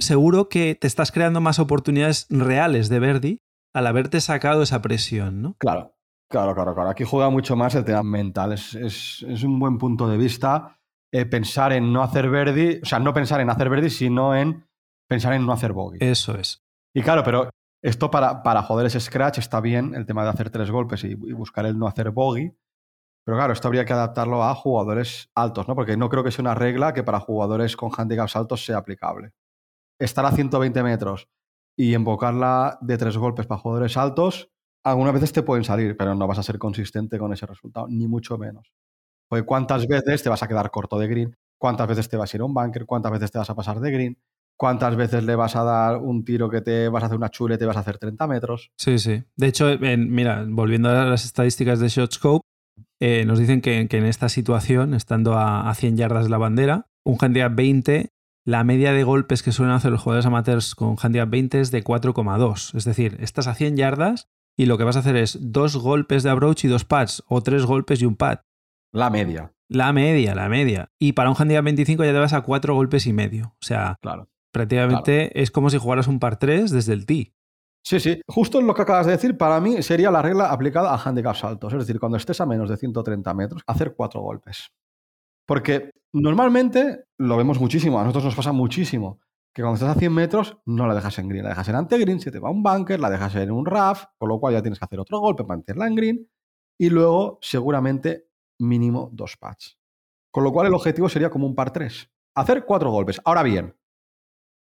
seguro 0.02 0.48
que 0.48 0.74
te 0.74 0.86
estás 0.86 1.12
creando 1.12 1.40
más 1.40 1.58
oportunidades 1.58 2.26
reales 2.30 2.88
de 2.88 2.98
Verdi 2.98 3.38
al 3.74 3.86
haberte 3.86 4.20
sacado 4.20 4.62
esa 4.62 4.82
presión, 4.82 5.42
¿no? 5.42 5.56
Claro, 5.58 5.94
claro, 6.28 6.54
claro, 6.54 6.74
claro. 6.74 6.90
Aquí 6.90 7.04
juega 7.04 7.30
mucho 7.30 7.56
más 7.56 7.74
el 7.74 7.84
tema 7.84 8.02
mental. 8.02 8.52
Es, 8.52 9.22
un 9.22 9.58
buen 9.58 9.78
punto 9.78 10.08
de 10.08 10.18
vista 10.18 10.78
eh, 11.12 11.26
pensar 11.26 11.72
en 11.72 11.92
no 11.92 12.02
hacer 12.02 12.28
Verdi, 12.28 12.80
o 12.82 12.86
sea, 12.86 12.98
no 12.98 13.14
pensar 13.14 13.40
en 13.40 13.50
hacer 13.50 13.70
Verdi, 13.70 13.90
sino 13.90 14.36
en 14.36 14.66
pensar 15.08 15.32
en 15.32 15.46
no 15.46 15.52
hacer 15.52 15.72
bogey. 15.72 15.98
Eso 16.02 16.36
es. 16.36 16.62
Y 16.94 17.02
claro, 17.02 17.22
pero 17.24 17.50
esto 17.82 18.10
para, 18.10 18.42
para 18.42 18.62
joder 18.62 18.86
ese 18.86 19.00
scratch 19.00 19.38
está 19.38 19.60
bien, 19.60 19.94
el 19.94 20.06
tema 20.06 20.22
de 20.22 20.30
hacer 20.30 20.50
tres 20.50 20.70
golpes 20.70 21.04
y, 21.04 21.14
buscar 21.14 21.66
el 21.66 21.78
no 21.78 21.86
hacer 21.86 22.10
bogey. 22.10 22.54
Pero 23.24 23.36
claro, 23.36 23.52
esto 23.52 23.68
habría 23.68 23.84
que 23.84 23.92
adaptarlo 23.92 24.42
a 24.42 24.54
jugadores 24.54 25.30
altos, 25.34 25.68
¿no? 25.68 25.74
Porque 25.74 25.96
no 25.96 26.08
creo 26.08 26.24
que 26.24 26.30
sea 26.30 26.42
una 26.42 26.54
regla 26.54 26.92
que 26.92 27.04
para 27.04 27.20
jugadores 27.20 27.76
con 27.76 27.90
handicaps 27.96 28.36
altos 28.36 28.64
sea 28.64 28.78
aplicable. 28.78 29.32
Estar 30.02 30.24
a 30.26 30.32
120 30.32 30.82
metros 30.82 31.28
y 31.76 31.94
invocarla 31.94 32.78
de 32.80 32.98
tres 32.98 33.16
golpes 33.16 33.46
para 33.46 33.60
jugadores 33.60 33.96
altos, 33.96 34.50
algunas 34.84 35.14
veces 35.14 35.32
te 35.32 35.42
pueden 35.42 35.64
salir, 35.64 35.96
pero 35.96 36.14
no 36.14 36.26
vas 36.26 36.38
a 36.38 36.42
ser 36.42 36.58
consistente 36.58 37.18
con 37.18 37.32
ese 37.32 37.46
resultado, 37.46 37.86
ni 37.88 38.08
mucho 38.08 38.36
menos. 38.36 38.72
Porque 39.28 39.46
cuántas 39.46 39.86
veces 39.86 40.22
te 40.22 40.28
vas 40.28 40.42
a 40.42 40.48
quedar 40.48 40.70
corto 40.70 40.98
de 40.98 41.08
green, 41.08 41.36
cuántas 41.58 41.86
veces 41.86 42.08
te 42.08 42.16
vas 42.16 42.32
a 42.32 42.36
ir 42.36 42.40
a 42.40 42.44
un 42.44 42.54
bunker, 42.54 42.84
cuántas 42.84 43.12
veces 43.12 43.30
te 43.30 43.38
vas 43.38 43.48
a 43.48 43.54
pasar 43.54 43.80
de 43.80 43.90
green, 43.90 44.18
cuántas 44.56 44.96
veces 44.96 45.24
le 45.24 45.36
vas 45.36 45.56
a 45.56 45.64
dar 45.64 45.96
un 45.98 46.24
tiro 46.24 46.50
que 46.50 46.60
te 46.60 46.88
vas 46.88 47.02
a 47.02 47.06
hacer 47.06 47.16
una 47.16 47.30
chule, 47.30 47.58
te 47.58 47.66
vas 47.66 47.76
a 47.76 47.80
hacer 47.80 47.98
30 47.98 48.26
metros. 48.26 48.70
Sí, 48.76 48.98
sí. 48.98 49.24
De 49.36 49.46
hecho, 49.46 49.66
mira, 49.78 50.44
volviendo 50.48 50.90
a 50.90 51.04
las 51.04 51.24
estadísticas 51.24 51.80
de 51.80 51.88
ShotScope, 51.88 52.46
eh, 53.00 53.24
nos 53.24 53.38
dicen 53.38 53.60
que, 53.60 53.80
en 53.90 54.04
esta 54.04 54.28
situación, 54.28 54.94
estando 54.94 55.36
a, 55.36 55.72
100 55.74 55.96
yardas 55.96 56.24
de 56.24 56.30
la 56.30 56.38
bandera, 56.38 56.86
un 57.04 57.16
handicap 57.20 57.52
20, 57.54 58.10
la 58.44 58.64
media 58.64 58.92
de 58.92 59.04
golpes 59.04 59.42
que 59.42 59.52
suelen 59.52 59.74
hacer 59.74 59.92
los 59.92 60.02
jugadores 60.02 60.26
amateurs 60.26 60.74
con 60.74 60.96
handicap 61.00 61.30
20 61.30 61.60
es 61.60 61.70
de 61.70 61.84
4,2. 61.84 62.76
Es 62.76 62.84
decir, 62.84 63.16
estás 63.20 63.46
a 63.46 63.54
100 63.54 63.76
yardas 63.76 64.28
y 64.56 64.66
lo 64.66 64.78
que 64.78 64.84
vas 64.84 64.96
a 64.96 65.00
hacer 65.00 65.16
es 65.16 65.38
dos 65.40 65.76
golpes 65.76 66.22
de 66.22 66.30
approach 66.30 66.64
y 66.64 66.68
dos 66.68 66.84
pads, 66.84 67.22
o 67.26 67.40
tres 67.42 67.64
golpes 67.64 68.02
y 68.02 68.06
un 68.06 68.16
pad. 68.16 68.40
La 68.92 69.10
media. 69.10 69.54
La 69.68 69.92
media, 69.92 70.34
la 70.34 70.48
media. 70.48 70.90
Y 70.98 71.12
para 71.12 71.30
un 71.30 71.36
handicap 71.38 71.64
25 71.64 72.04
ya 72.04 72.12
te 72.12 72.18
vas 72.18 72.32
a 72.32 72.42
cuatro 72.42 72.74
golpes 72.74 73.06
y 73.06 73.12
medio. 73.12 73.54
O 73.54 73.64
sea, 73.64 73.96
claro. 74.02 74.28
Prácticamente 74.52 75.40
es 75.40 75.50
como 75.50 75.70
si 75.70 75.78
jugaras 75.78 76.08
un 76.08 76.18
par 76.18 76.38
3 76.38 76.70
desde 76.70 76.92
el 76.92 77.06
tee. 77.06 77.34
Sí, 77.84 77.98
sí. 77.98 78.20
Justo 78.28 78.60
lo 78.60 78.74
que 78.74 78.82
acabas 78.82 79.06
de 79.06 79.12
decir, 79.12 79.36
para 79.36 79.60
mí 79.60 79.82
sería 79.82 80.10
la 80.10 80.22
regla 80.22 80.52
aplicada 80.52 80.94
a 80.94 81.02
handicaps 81.02 81.42
altos. 81.44 81.72
Es 81.72 81.80
decir, 81.80 81.98
cuando 81.98 82.18
estés 82.18 82.40
a 82.40 82.46
menos 82.46 82.68
de 82.68 82.76
130 82.76 83.34
metros, 83.34 83.62
hacer 83.66 83.94
cuatro 83.96 84.20
golpes. 84.20 84.70
Porque 85.52 85.90
normalmente 86.14 87.04
lo 87.18 87.36
vemos 87.36 87.60
muchísimo, 87.60 88.00
a 88.00 88.04
nosotros 88.04 88.24
nos 88.24 88.34
pasa 88.34 88.52
muchísimo, 88.52 89.20
que 89.54 89.60
cuando 89.60 89.74
estás 89.74 89.94
a 89.94 90.00
100 90.00 90.10
metros 90.10 90.56
no 90.64 90.86
la 90.86 90.94
dejas 90.94 91.18
en 91.18 91.28
green, 91.28 91.44
la 91.44 91.50
dejas 91.50 91.68
en 91.68 91.74
ante-green, 91.74 92.20
se 92.20 92.30
te 92.30 92.38
va 92.38 92.48
un 92.48 92.62
bunker, 92.62 92.98
la 92.98 93.10
dejas 93.10 93.34
en 93.34 93.50
un 93.50 93.66
RAF, 93.66 94.06
con 94.16 94.30
lo 94.30 94.40
cual 94.40 94.54
ya 94.54 94.62
tienes 94.62 94.78
que 94.78 94.86
hacer 94.86 94.98
otro 94.98 95.20
golpe 95.20 95.44
para 95.44 95.58
meterla 95.58 95.86
en 95.88 95.94
green 95.94 96.30
y 96.80 96.88
luego 96.88 97.38
seguramente 97.42 98.30
mínimo 98.60 99.10
dos 99.12 99.36
pads. 99.36 99.78
Con 100.30 100.42
lo 100.42 100.52
cual 100.52 100.68
el 100.68 100.72
objetivo 100.72 101.10
sería 101.10 101.28
como 101.28 101.46
un 101.46 101.54
par 101.54 101.70
3. 101.70 102.10
Hacer 102.34 102.64
cuatro 102.64 102.90
golpes. 102.90 103.20
Ahora 103.22 103.42
bien, 103.42 103.76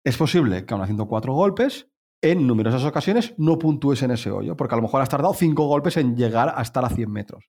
es 0.04 0.16
posible 0.16 0.66
que 0.66 0.74
aún 0.74 0.82
haciendo 0.82 1.06
cuatro 1.06 1.32
golpes, 1.32 1.92
en 2.20 2.44
numerosas 2.44 2.84
ocasiones 2.84 3.36
no 3.38 3.56
puntúes 3.56 4.02
en 4.02 4.10
ese 4.10 4.32
hoyo, 4.32 4.56
porque 4.56 4.74
a 4.74 4.78
lo 4.78 4.82
mejor 4.82 5.00
has 5.00 5.08
tardado 5.08 5.32
cinco 5.32 5.68
golpes 5.68 5.96
en 5.96 6.16
llegar 6.16 6.52
a 6.56 6.60
estar 6.60 6.84
a 6.84 6.88
100 6.88 7.08
metros. 7.08 7.44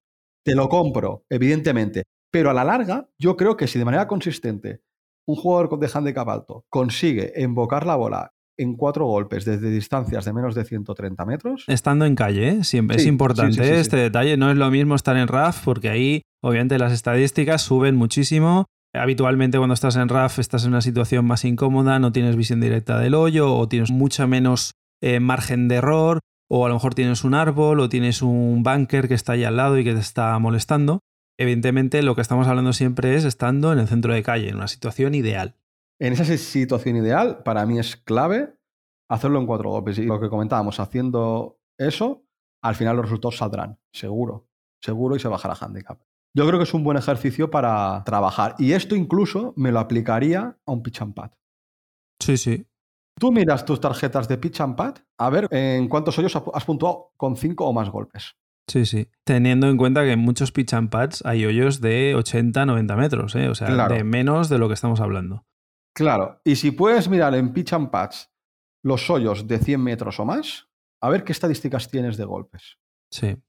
Te 0.46 0.54
lo 0.54 0.70
compro, 0.70 1.25
evidentemente, 1.32 2.04
pero 2.34 2.50
a 2.50 2.54
la 2.54 2.63
larga 2.63 3.08
yo 3.20 3.38
creo 3.38 3.56
que 3.56 3.68
si 3.68 3.78
de 3.78 3.86
manera 3.86 4.08
consistente 4.08 4.82
un 5.28 5.36
jugador 5.36 5.78
de 5.80 5.90
handicap 5.94 6.28
alto 6.28 6.66
consigue 6.70 7.32
invocar 7.38 7.86
la 7.86 7.96
bola 7.96 8.34
en 8.58 8.75
cuatro 8.75 9.06
golpes 9.06 9.46
desde 9.46 9.70
distancias 9.70 10.25
de 10.25 10.34
menos 10.34 10.54
de 10.54 10.63
130 10.63 11.25
metros. 11.25 11.63
Estando 11.68 12.06
en 12.06 12.16
calle, 12.16 12.50
¿eh? 12.50 12.63
siempre 12.63 12.98
es 12.98 13.06
importante 13.06 13.80
este 13.80 13.98
detalle. 13.98 14.38
No 14.38 14.52
es 14.52 14.58
lo 14.58 14.70
mismo 14.70 14.94
estar 14.94 15.18
en 15.18 15.28
RAF 15.28 15.63
porque 15.63 15.90
ahí 15.90 16.22
obviamente 16.44 16.78
las 16.78 16.92
estadísticas 16.92 17.62
suben 17.62 17.96
muchísimo 17.96 18.66
Habitualmente 18.96 19.58
cuando 19.58 19.74
estás 19.74 19.96
en 19.96 20.08
RAF 20.08 20.38
estás 20.38 20.66
en 20.66 20.70
una 20.70 20.82
situación 20.82 21.25
más 21.25 21.46
incómoda, 21.46 21.98
no 21.98 22.12
tienes 22.12 22.36
visión 22.36 22.62
directa 22.62 23.00
del 23.00 23.16
hoyo 23.16 23.56
o 23.56 23.68
tienes 23.68 23.90
mucha 23.90 24.28
menos 24.28 24.75
eh, 25.02 25.20
margen 25.20 25.68
de 25.68 25.75
error 25.75 26.20
o 26.48 26.66
a 26.66 26.70
lo 26.70 26.75
mejor 26.75 26.94
tienes 26.94 27.24
un 27.24 27.34
árbol 27.34 27.80
o 27.80 27.90
tienes 27.90 28.22
un 28.22 28.62
bunker 28.62 29.08
que 29.08 29.16
está 29.16 29.34
ahí 29.34 29.44
al 29.44 29.58
lado 29.58 29.80
y 29.80 29.84
que 29.84 29.94
te 29.94 30.00
está 30.00 30.38
molestando. 30.38 31.00
Evidentemente 31.38 32.04
lo 32.04 32.16
que 32.16 32.22
estamos 32.22 32.48
hablando 32.48 32.74
siempre 32.74 33.16
es 33.16 33.25
estando 33.25 33.74
en 33.74 33.80
el 33.80 33.88
centro 33.88 34.13
de 34.13 34.24
calle, 34.24 34.50
en 34.50 34.56
una 34.56 34.68
situación 34.68 35.16
ideal. 35.16 35.56
En 36.00 36.13
esa 36.13 36.25
situación 36.25 36.96
ideal, 36.96 37.44
para 37.44 37.66
mí 37.66 37.80
es 37.80 37.96
clave 37.96 38.56
hacerlo 39.10 39.40
en 39.40 39.46
cuatro 39.46 39.70
golpes. 39.70 39.98
Y 39.98 40.04
lo 40.04 40.20
que 40.20 40.30
comentábamos, 40.30 40.80
haciendo 40.80 41.60
eso, 41.78 42.25
al 42.62 42.75
final 42.75 42.96
los 42.98 43.06
resultados 43.06 43.38
saldrán, 43.38 43.80
seguro, 43.92 44.48
seguro 44.82 45.16
y 45.16 45.20
se 45.20 45.28
bajará 45.28 45.56
handicap. 45.60 46.00
Yo 46.36 46.48
creo 46.48 46.60
que 46.60 46.63
es 46.63 46.74
un 46.74 46.84
buen 46.84 46.98
ejercicio 46.98 47.52
para 47.52 48.04
trabajar. 48.06 48.56
Y 48.58 48.74
esto 48.74 48.96
incluso 48.96 49.54
me 49.56 49.72
lo 49.72 49.80
aplicaría 49.80 50.58
a 50.66 50.72
un 50.72 50.82
pitch 50.82 51.02
and 51.02 51.13
pad. 51.13 51.32
Sí, 52.20 52.38
sí. 52.38 52.68
Tú 53.20 53.32
miras 53.32 53.66
tus 53.66 53.80
tarjetas 53.80 54.28
de 54.28 54.40
pitch 54.40 54.62
and 54.62 54.75
pad 54.75 54.96
a 55.20 55.30
ver 55.30 55.48
en 55.52 55.88
cuántos 55.88 56.18
hoyos 56.18 56.36
has 56.36 56.66
puntuado 56.66 57.12
con 57.18 57.38
cinco 57.38 57.66
o 57.66 57.74
más 57.74 57.90
golpes. 57.90 58.36
Sí, 58.67 58.86
sí. 58.86 59.10
Teniendo 59.25 59.67
en 59.70 59.77
cuenta 59.77 60.03
que 60.03 60.12
en 60.12 60.20
muchos 60.20 60.51
pitch 60.51 60.74
and 60.74 60.89
pads 60.89 61.24
hay 61.25 61.46
hoyos 61.46 61.82
de 61.82 62.15
80, 62.15 62.65
90 62.65 62.96
metros, 62.96 63.36
¿eh? 63.36 63.50
o 63.50 63.55
sea, 63.55 63.88
de 63.88 64.03
menos 64.03 64.50
de 64.50 64.58
lo 64.58 64.67
que 64.67 64.74
estamos 64.74 65.01
hablando. 65.01 65.46
Claro. 65.93 66.41
Y 66.43 66.55
si 66.55 66.72
puedes 66.72 67.10
mirar 67.10 67.36
en 67.36 67.53
pitch 67.53 67.74
and 67.74 67.89
pads 67.89 68.32
los 68.84 69.10
hoyos 69.10 69.48
de 69.48 69.60
100 69.60 69.82
metros 69.82 70.20
o 70.20 70.25
más, 70.25 70.70
a 71.01 71.10
ver 71.10 71.24
qué 71.24 71.34
estadísticas 71.34 71.89
tienes 71.89 72.17
de 72.17 72.25
golpes. 72.25 72.77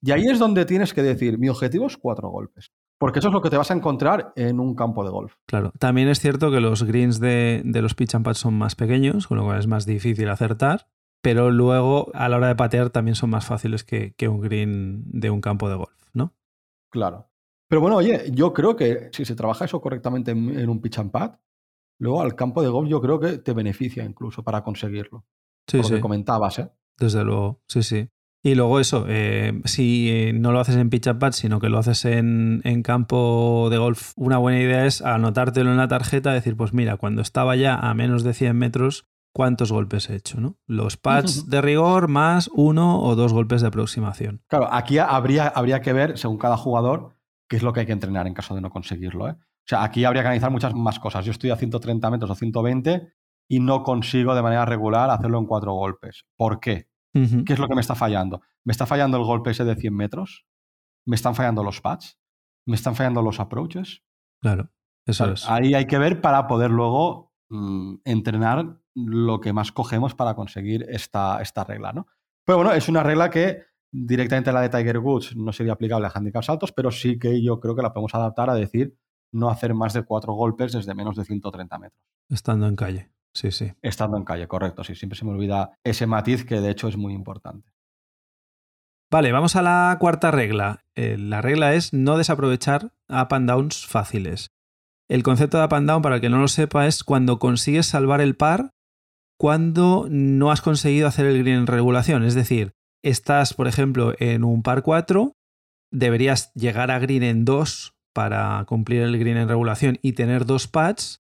Y 0.03 0.13
ahí 0.13 0.27
es 0.27 0.39
donde 0.39 0.65
tienes 0.65 0.93
que 0.93 1.03
decir, 1.03 1.39
mi 1.39 1.49
objetivo 1.49 1.87
es 1.87 1.97
cuatro 1.97 2.29
golpes. 2.29 2.73
Porque 2.99 3.19
eso 3.19 3.29
es 3.29 3.35
lo 3.35 3.43
que 3.43 3.51
te 3.51 3.57
vas 3.57 3.71
a 3.71 3.75
encontrar 3.75 4.33
en 4.37 4.61
un 4.61 4.75
campo 4.75 5.05
de 5.05 5.11
golf. 5.11 5.35
Claro. 5.47 5.73
También 5.79 6.09
es 6.09 6.21
cierto 6.21 6.51
que 6.51 6.61
los 6.61 6.85
greens 6.85 7.19
de, 7.19 7.63
los 7.65 7.95
pitch 7.95 8.15
and 8.15 8.25
pads 8.25 8.39
son 8.39 8.55
más 8.55 8.77
pequeños, 8.77 9.27
con 9.27 9.39
lo 9.39 9.45
cual 9.45 9.59
es 9.59 9.67
más 9.67 9.85
difícil 9.85 10.29
acertar. 10.29 10.87
Pero 11.25 11.51
luego, 11.51 12.11
a 12.13 12.29
la 12.29 12.37
hora 12.37 12.49
de 12.49 12.55
patear, 12.55 12.91
también 12.91 13.15
son 13.15 13.31
más 13.31 13.47
fáciles 13.47 13.83
que, 13.83 14.15
un 14.29 14.43
green 14.43 15.05
de 15.07 15.31
un 15.31 15.41
campo 15.41 15.71
de 15.71 15.77
golf, 15.77 16.11
¿no? 16.13 16.35
Claro. 16.93 17.31
Pero 17.67 17.81
bueno, 17.81 17.97
oye, 17.97 18.31
yo 18.31 18.53
creo 18.53 18.77
que 18.77 19.09
si 19.11 19.25
se 19.25 19.35
trabaja 19.35 19.65
eso 19.65 19.81
correctamente 19.81 20.33
en, 20.33 20.69
un 20.69 20.83
pitch 20.83 20.99
and 20.99 21.11
pad, 21.11 21.37
luego 21.99 22.21
al 22.21 22.35
campo 22.35 22.61
de 22.61 22.69
golf 22.69 22.91
yo 22.91 23.01
creo 23.01 23.19
que 23.19 23.39
te 23.39 23.55
beneficia 23.55 24.05
incluso 24.05 24.43
para 24.43 24.63
conseguirlo. 24.63 25.25
Sí, 25.67 25.79
Por 25.79 25.91
lo 25.91 25.97
que 25.97 26.03
comentabas, 26.03 26.59
¿eh? 26.59 26.71
Desde 26.99 27.25
luego, 27.25 27.63
sí, 27.69 27.83
sí. 27.83 28.07
Y 28.43 28.55
luego 28.55 28.79
eso, 28.79 29.07
eh, 29.09 29.63
si 29.65 30.11
eh, 30.11 30.35
no 30.35 30.53
lo 30.53 30.61
haces 30.61 30.77
en 30.77 30.91
pitch 30.91 31.07
up 31.07 31.21
pad, 31.21 31.33
sino 31.33 31.59
que 31.59 31.71
lo 31.71 31.79
haces 31.79 32.05
en, 32.05 32.61
campo 32.85 33.69
de 33.71 33.79
golf, 33.79 34.13
una 34.17 34.37
buena 34.37 34.61
idea 34.61 34.85
es 34.85 35.01
anotártelo 35.01 35.71
en 35.71 35.79
la 35.79 35.89
tarjeta, 35.89 36.35
decir, 36.35 36.55
pues 36.55 36.75
mira, 36.75 36.99
cuando 36.99 37.23
estaba 37.23 37.57
ya 37.57 37.77
a 37.77 37.95
menos 37.95 38.25
de 38.25 38.35
100 38.35 38.55
metros, 38.55 39.07
¿cuántos 39.35 39.73
golpes 39.73 40.09
he 40.09 40.15
hecho? 40.15 40.41
¿no? 40.41 40.57
Los 40.67 40.97
pads 40.97 41.51
de 41.51 41.61
rigor 41.61 42.09
más 42.09 42.49
uno 42.55 43.03
o 43.03 43.15
dos 43.17 43.35
golpes 43.35 43.61
de 43.61 43.69
aproximación. 43.69 44.43
Claro, 44.47 44.73
aquí 44.73 44.99
habría, 44.99 45.49
habría 45.49 45.83
que 45.83 45.93
ver, 45.93 46.17
según 46.17 46.39
cada 46.39 46.57
jugador, 46.57 47.17
qué 47.49 47.57
es 47.57 47.63
lo 47.63 47.73
que 47.75 47.81
hay 47.81 47.87
que 47.87 47.93
entrenar 47.93 48.27
en 48.27 48.33
caso 48.33 48.55
de 48.55 48.63
no 48.63 48.71
conseguirlo. 48.71 49.29
¿eh? 49.29 49.33
O 49.33 49.67
sea, 49.67 49.83
aquí 49.83 50.05
habría 50.05 50.23
que 50.23 50.29
analizar 50.29 50.51
muchas 50.51 50.75
más 50.75 50.99
cosas. 50.99 51.25
Yo 51.25 51.33
estoy 51.33 51.51
a 51.51 51.57
130 51.57 52.11
metros 52.11 52.31
o 52.31 52.35
120 52.35 53.13
y 53.49 53.61
no 53.61 53.83
consigo 53.83 54.35
de 54.35 54.43
manera 54.43 54.65
regular 54.65 55.11
hacerlo 55.11 55.39
en 55.39 55.47
cuatro 55.47 55.75
golpes. 55.75 56.25
¿Por 56.37 56.61
qué? 56.61 56.89
¿Qué 57.13 57.53
es 57.53 57.59
lo 57.61 57.69
que 57.69 57.77
me 57.77 57.81
está 57.81 57.95
fallando? 57.95 58.41
¿Me 58.65 58.73
está 58.73 58.87
fallando 58.87 59.17
el 59.17 59.23
golpe 59.23 59.51
ese 59.51 59.65
de 59.65 59.77
100 59.77 59.95
metros? 59.95 60.47
¿Me 61.07 61.15
están 61.15 61.37
fallando 61.37 61.63
los 61.63 61.81
pads? 61.81 62.19
¿Me 62.67 62.75
están 62.75 62.97
fallando 62.97 63.23
los 63.23 63.39
approaches? 63.39 64.03
Claro, 64.41 64.73
eso 65.07 65.31
es. 65.31 65.49
Ahí 65.49 65.75
hay 65.75 65.87
que 65.87 65.99
ver 65.99 66.21
para 66.21 66.49
poder 66.49 66.73
luego 66.73 67.33
mm, 67.51 67.97
entrenar 68.05 68.81
lo 68.95 69.41
que 69.41 69.53
más 69.53 69.73
cogemos 69.73 70.15
para 70.15 70.35
conseguir 70.35 70.87
esta, 70.89 71.41
esta 71.41 71.65
regla, 71.65 71.93
¿no? 71.93 72.07
Pero 72.45 72.59
bueno, 72.59 72.73
es 72.73 72.89
una 72.89 73.03
regla 73.03 73.31
que 73.31 73.65
directamente 73.91 74.53
la 74.53 74.61
de 74.61 74.69
Tiger 74.69 74.99
Woods 74.99 75.37
no 75.37 75.53
sería 75.53 75.73
aplicable 75.73 76.07
a 76.07 76.13
handicaps 76.15 76.51
altos, 76.51 76.73
pero 76.73 76.91
sí 76.91 77.19
que 77.19 77.43
yo 77.43 77.61
creo 77.61 77.75
que 77.75 77.83
la 77.83 77.93
podemos 77.93 78.15
adaptar 78.15 78.51
a 78.51 78.55
decir 78.55 78.97
no 79.33 79.49
hacer 79.51 79.75
más 79.75 79.93
de 79.93 80.05
cuatro 80.05 80.33
golpes 80.35 80.73
desde 80.73 80.95
menos 80.95 81.17
de 81.17 81.25
130 81.25 81.79
metros. 81.79 82.01
Estando 82.29 82.67
en 82.67 82.77
calle. 82.77 83.11
Sí, 83.33 83.51
sí. 83.51 83.73
Estando 83.83 84.17
en 84.17 84.25
calle, 84.25 84.47
correcto. 84.47 84.85
Sí, 84.85 84.95
siempre 84.95 85.19
se 85.19 85.25
me 85.25 85.33
olvida 85.33 85.73
ese 85.83 86.07
matiz 86.07 86.45
que 86.45 86.61
de 86.61 86.71
hecho 86.71 86.87
es 86.87 86.97
muy 86.97 87.13
importante. 87.13 87.73
Vale, 89.11 89.33
vamos 89.33 89.57
a 89.57 89.63
la 89.63 89.97
cuarta 90.01 90.31
regla. 90.31 90.85
Eh, 90.95 91.17
la 91.19 91.43
regla 91.43 91.75
es 91.75 91.93
no 91.93 92.17
desaprovechar 92.17 92.93
up 93.09 93.29
and 93.31 93.49
downs 93.49 93.87
fáciles. 93.87 94.51
El 95.09 95.23
concepto 95.23 95.59
de 95.59 95.65
up 95.65 95.75
and 95.75 95.89
down, 95.89 96.03
para 96.03 96.17
el 96.17 96.21
que 96.21 96.31
no 96.31 96.39
lo 96.39 96.49
sepa, 96.49 96.87
es 96.87 97.05
cuando 97.05 97.39
consigues 97.39 97.87
salvar 97.87 98.21
el 98.21 98.37
par 98.37 98.73
cuando 99.39 100.07
no 100.11 100.51
has 100.51 100.61
conseguido 100.61 101.09
hacer 101.09 101.27
el 101.27 101.39
green 101.39 101.59
en 101.59 101.67
regulación. 101.67 102.25
Es 102.25 102.35
decir, 102.35 102.73
estás, 103.03 103.55
por 103.55 103.69
ejemplo, 103.69 104.15
en 104.19 104.45
un 104.45 104.63
par 104.63 104.83
4, 104.83 105.33
deberías 105.93 106.53
llegar 106.55 106.91
a 106.91 106.99
green 106.99 107.23
en 107.23 107.45
2 107.45 107.93
para 108.15 108.65
cumplir 108.67 109.03
el 109.03 109.19
green 109.19 109.37
en 109.37 109.49
regulación 109.49 109.99
y 110.03 110.13
tener 110.13 110.47
dos 110.47 110.69
pads, 110.69 111.21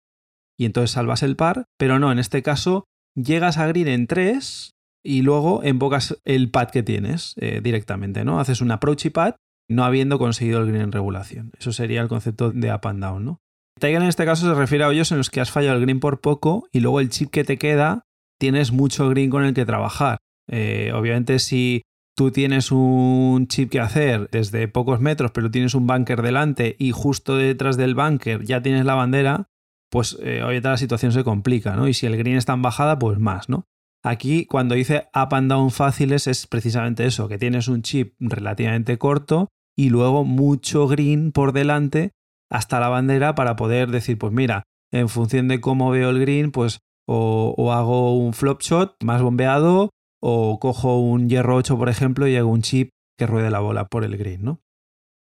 y 0.58 0.66
entonces 0.66 0.92
salvas 0.92 1.24
el 1.24 1.36
par, 1.36 1.66
pero 1.78 2.00
no, 2.00 2.12
en 2.12 2.20
este 2.20 2.44
caso 2.44 2.86
llegas 3.16 3.58
a 3.58 3.68
green 3.68 3.88
en 3.88 4.08
3 4.08 4.72
y 5.04 5.22
luego 5.22 5.62
invocas 5.64 6.20
el 6.24 6.50
pad 6.52 6.70
que 6.70 6.84
tienes 6.84 7.34
eh, 7.38 7.62
directamente, 7.62 8.24
¿no? 8.24 8.40
Haces 8.40 8.62
un 8.62 8.72
approach 8.72 9.06
y 9.06 9.10
pad 9.10 9.36
no 9.70 9.84
habiendo 9.84 10.20
conseguido 10.20 10.62
el 10.62 10.68
green 10.68 10.84
en 10.84 10.92
regulación. 10.92 11.52
Eso 11.58 11.74
sería 11.74 12.02
el 12.02 12.08
concepto 12.08 12.52
de 12.52 12.74
up 12.74 12.88
and 12.88 13.02
down, 13.02 13.26
¿no? 13.26 13.42
Tiger 13.80 14.02
en 14.02 14.08
este 14.08 14.26
caso 14.26 14.48
se 14.48 14.54
refiere 14.54 14.84
a 14.84 14.88
hoyos 14.88 15.12
en 15.12 15.18
los 15.18 15.30
que 15.30 15.42
has 15.42 15.52
fallado 15.52 15.78
el 15.78 15.82
green 15.82 16.00
por 16.00 16.22
poco 16.22 16.68
y 16.72 16.80
luego 16.80 17.00
el 17.00 17.10
chip 17.10 17.30
que 17.30 17.44
te 17.44 17.58
queda 17.58 18.06
tienes 18.40 18.72
mucho 18.72 19.10
green 19.10 19.30
con 19.30 19.44
el 19.44 19.54
que 19.54 19.66
trabajar. 19.66 20.20
Eh, 20.48 20.92
obviamente 20.94 21.40
si 21.40 21.84
tú 22.16 22.32
tienes 22.32 22.72
un 22.72 23.48
chip 23.48 23.72
que 23.72 23.80
hacer 23.80 24.30
desde 24.32 24.68
pocos 24.68 25.00
metros, 25.00 25.32
pero 25.32 25.50
tienes 25.50 25.74
un 25.74 25.88
bunker 25.88 26.22
delante 26.22 26.76
y 26.78 26.92
justo 26.92 27.38
detrás 27.38 27.78
del 27.78 27.96
bunker 27.96 28.44
ya 28.44 28.62
tienes 28.62 28.86
la 28.86 28.96
bandera, 28.96 29.50
pues 29.90 30.18
eh, 30.22 30.42
ahorita 30.42 30.72
la 30.72 30.78
situación 30.78 31.12
se 31.12 31.24
complica, 31.24 31.76
¿no? 31.76 31.88
Y 31.88 31.94
si 31.94 32.06
el 32.06 32.18
green 32.18 32.38
está 32.38 32.54
en 32.54 32.62
bajada, 32.62 33.00
pues 33.00 33.20
más, 33.20 33.50
¿no? 33.50 33.68
Aquí, 34.04 34.46
cuando 34.46 34.76
dice 34.76 35.08
up 35.16 35.34
and 35.34 35.50
down 35.50 35.72
fáciles, 35.72 36.28
es 36.28 36.46
precisamente 36.46 37.06
eso, 37.06 37.30
que 37.30 37.38
tienes 37.38 37.68
un 37.68 37.84
chip 37.84 38.16
relativamente 38.20 38.98
corto 38.98 39.50
y 39.78 39.90
luego 39.90 40.26
mucho 40.26 40.88
green 40.88 41.32
por 41.32 41.54
delante 41.54 42.12
hasta 42.54 42.80
la 42.80 42.88
bandera 42.88 43.36
para 43.36 43.56
poder 43.56 43.90
decir, 43.90 44.18
pues 44.18 44.32
mira, 44.32 44.64
en 44.92 45.10
función 45.10 45.48
de 45.48 45.60
cómo 45.60 45.90
veo 45.90 46.12
el 46.12 46.20
green, 46.20 46.52
pues 46.52 46.80
o, 47.08 47.74
hago 47.74 48.16
un 48.18 48.34
flop 48.34 48.62
shot 48.62 48.96
más 49.04 49.22
bombeado 49.22 49.90
o 50.22 50.60
cojo 50.60 51.00
un 51.00 51.28
hierro 51.28 51.56
8, 51.56 51.78
por 51.78 51.90
ejemplo, 51.90 52.28
y 52.28 52.36
hago 52.38 52.50
un 52.50 52.62
chip 52.62 52.92
que 53.18 53.28
ruede 53.28 53.50
la 53.50 53.60
bola 53.60 53.86
por 53.86 54.04
el 54.06 54.16
green, 54.18 54.44
¿no? 54.44 54.62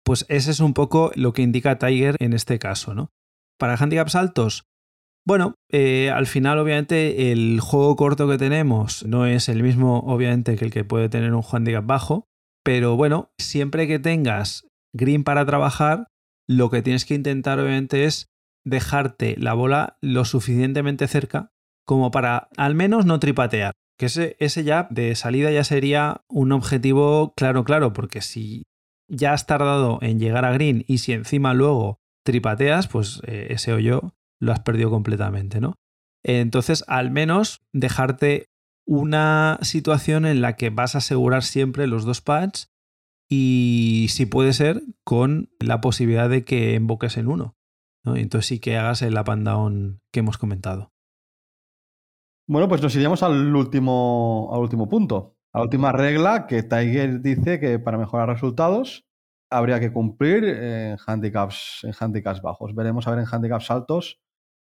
Pues 0.05 0.27
ese 0.29 0.51
es 0.51 0.61
un 0.61 0.75
poco 0.75 1.13
lo 1.15 1.33
que 1.33 1.43
indica 1.43 1.79
Tiger 1.79 2.17
en 2.19 2.35
este 2.35 2.59
caso, 2.59 2.95
¿no? 2.95 3.11
Para 3.59 3.77
handicaps 3.77 4.17
altos, 4.17 4.65
bueno, 5.27 5.55
eh, 5.71 6.11
al 6.11 6.27
final 6.27 6.59
obviamente 6.59 7.33
el 7.33 7.59
juego 7.61 7.97
corto 7.97 8.29
que 8.29 8.37
tenemos 8.37 9.07
no 9.07 9.25
es 9.25 9.49
el 9.49 9.63
mismo 9.63 10.01
obviamente 10.01 10.57
que 10.57 10.67
el 10.67 10.71
que 10.71 10.85
puede 10.85 11.09
tener 11.09 11.33
un 11.33 11.43
handicap 11.51 11.87
bajo, 11.87 12.27
pero 12.63 12.97
bueno, 12.97 13.31
siempre 13.39 13.87
que 13.87 13.99
tengas 13.99 14.67
green 14.93 15.25
para 15.25 15.47
trabajar, 15.47 16.09
lo 16.49 16.71
que 16.71 16.83
tienes 16.83 17.05
que 17.05 17.15
intentar 17.15 17.59
obviamente 17.59 18.05
es 18.05 18.31
dejarte 18.65 19.37
la 19.39 19.55
bola 19.55 19.99
lo 20.01 20.25
suficientemente 20.25 21.07
cerca 21.09 21.53
como 21.87 22.11
para 22.11 22.49
al 22.57 22.75
menos 22.75 23.07
no 23.07 23.21
tripatear. 23.21 23.73
Que 23.99 24.07
ese, 24.07 24.37
ese 24.41 24.65
ya 24.65 24.89
de 24.91 25.15
salida 25.15 25.53
ya 25.53 25.63
sería 25.63 26.23
un 26.29 26.51
objetivo 26.53 27.33
claro, 27.37 27.63
claro, 27.65 27.93
porque 27.93 28.23
si 28.23 28.65
ya 29.09 29.33
has 29.33 29.47
tardado 29.47 29.99
en 30.03 30.19
llegar 30.19 30.45
a 30.45 30.53
green 30.53 30.85
y 30.89 30.99
si 30.99 31.13
encima 31.13 31.55
luego 31.55 31.99
tripateas, 32.25 32.89
pues 32.89 33.21
eh, 33.27 33.49
ese 33.51 33.73
hoyo 33.73 34.15
lo 34.41 34.53
has 34.53 34.61
perdido 34.61 34.91
completamente, 34.91 35.61
¿no? 35.61 35.75
Entonces, 36.25 36.85
al 36.89 37.11
menos 37.11 37.61
dejarte 37.73 38.49
una 38.87 39.59
situación 39.63 40.27
en 40.27 40.41
la 40.41 40.57
que 40.57 40.71
vas 40.71 40.95
a 40.95 40.99
asegurar 40.99 41.43
siempre 41.43 41.87
los 41.87 42.05
dos 42.05 42.21
pads 42.21 42.71
y 43.29 44.07
si 44.11 44.27
puede 44.27 44.53
ser 44.53 44.83
con 45.05 45.51
la 45.59 45.81
posibilidad 45.81 46.29
de 46.29 46.45
que 46.45 46.75
invoques 46.75 47.17
en 47.17 47.29
uno. 47.29 47.57
¿no? 48.05 48.17
Entonces 48.17 48.47
sí 48.47 48.61
que 48.61 48.77
hagas 48.77 49.03
el 49.03 49.19
up 49.19 49.31
and 49.31 49.47
down 49.47 50.01
que 50.13 50.21
hemos 50.21 50.39
comentado. 50.39 50.93
Bueno, 52.47 52.69
pues 52.69 52.83
nos 52.83 52.95
iríamos 52.95 53.23
al 53.23 53.55
último, 53.55 54.51
al 54.53 54.61
último 54.61 54.89
punto. 54.89 55.37
A 55.53 55.59
la 55.59 55.65
última 55.65 55.93
regla 55.93 56.47
que 56.47 56.63
Tiger 56.63 57.21
dice 57.23 57.59
que 57.59 57.79
para 57.79 57.97
mejorar 57.97 58.29
resultados 58.29 59.07
habría 59.51 59.81
que 59.81 59.93
cumplir 59.93 60.45
en 60.45 60.97
handicaps, 61.07 61.85
en 61.85 61.93
handicaps 61.99 62.43
bajos. 62.43 62.75
Veremos 62.75 63.07
a 63.07 63.13
ver 63.13 63.21
en 63.21 63.27
handicaps 63.31 63.71
altos 63.71 64.21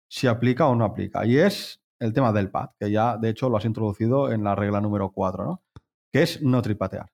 si 0.10 0.26
aplica 0.28 0.68
o 0.68 0.76
no 0.76 0.86
aplica. 0.86 1.26
Y 1.26 1.38
es 1.38 1.84
el 2.00 2.14
tema 2.14 2.32
del 2.34 2.50
pad, 2.50 2.70
que 2.80 2.90
ya 2.90 3.18
de 3.18 3.30
hecho 3.30 3.50
lo 3.50 3.58
has 3.58 3.66
introducido 3.66 4.32
en 4.32 4.44
la 4.44 4.56
regla 4.56 4.82
número 4.82 5.12
4, 5.12 5.44
¿no? 5.44 5.64
que 6.12 6.24
es 6.24 6.42
no 6.42 6.62
tripatear. 6.62 7.12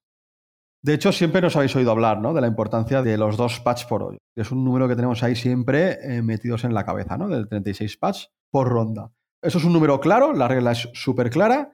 De 0.86 0.94
hecho, 0.94 1.12
siempre 1.12 1.42
nos 1.42 1.56
habéis 1.56 1.76
oído 1.76 1.90
hablar 1.90 2.22
¿no? 2.22 2.32
de 2.32 2.42
la 2.42 2.48
importancia 2.48 3.02
de 3.02 3.18
los 3.18 3.38
dos 3.38 3.60
pads 3.60 3.86
por 3.86 4.04
hoyo. 4.04 4.20
Es 4.36 4.52
un 4.52 4.64
número 4.64 4.88
que 4.88 4.96
tenemos 4.96 5.24
ahí 5.24 5.36
siempre 5.36 5.98
eh, 6.00 6.22
metidos 6.22 6.64
en 6.64 6.76
la 6.76 6.86
cabeza, 6.86 7.18
¿no? 7.18 7.28
del 7.28 7.48
36 7.48 7.98
pads 7.98 8.32
por 8.52 8.70
ronda. 8.70 9.12
Eso 9.42 9.58
es 9.58 9.64
un 9.64 9.74
número 9.74 10.00
claro, 10.00 10.32
la 10.34 10.48
regla 10.48 10.74
es 10.74 10.88
súper 10.94 11.32
clara 11.32 11.72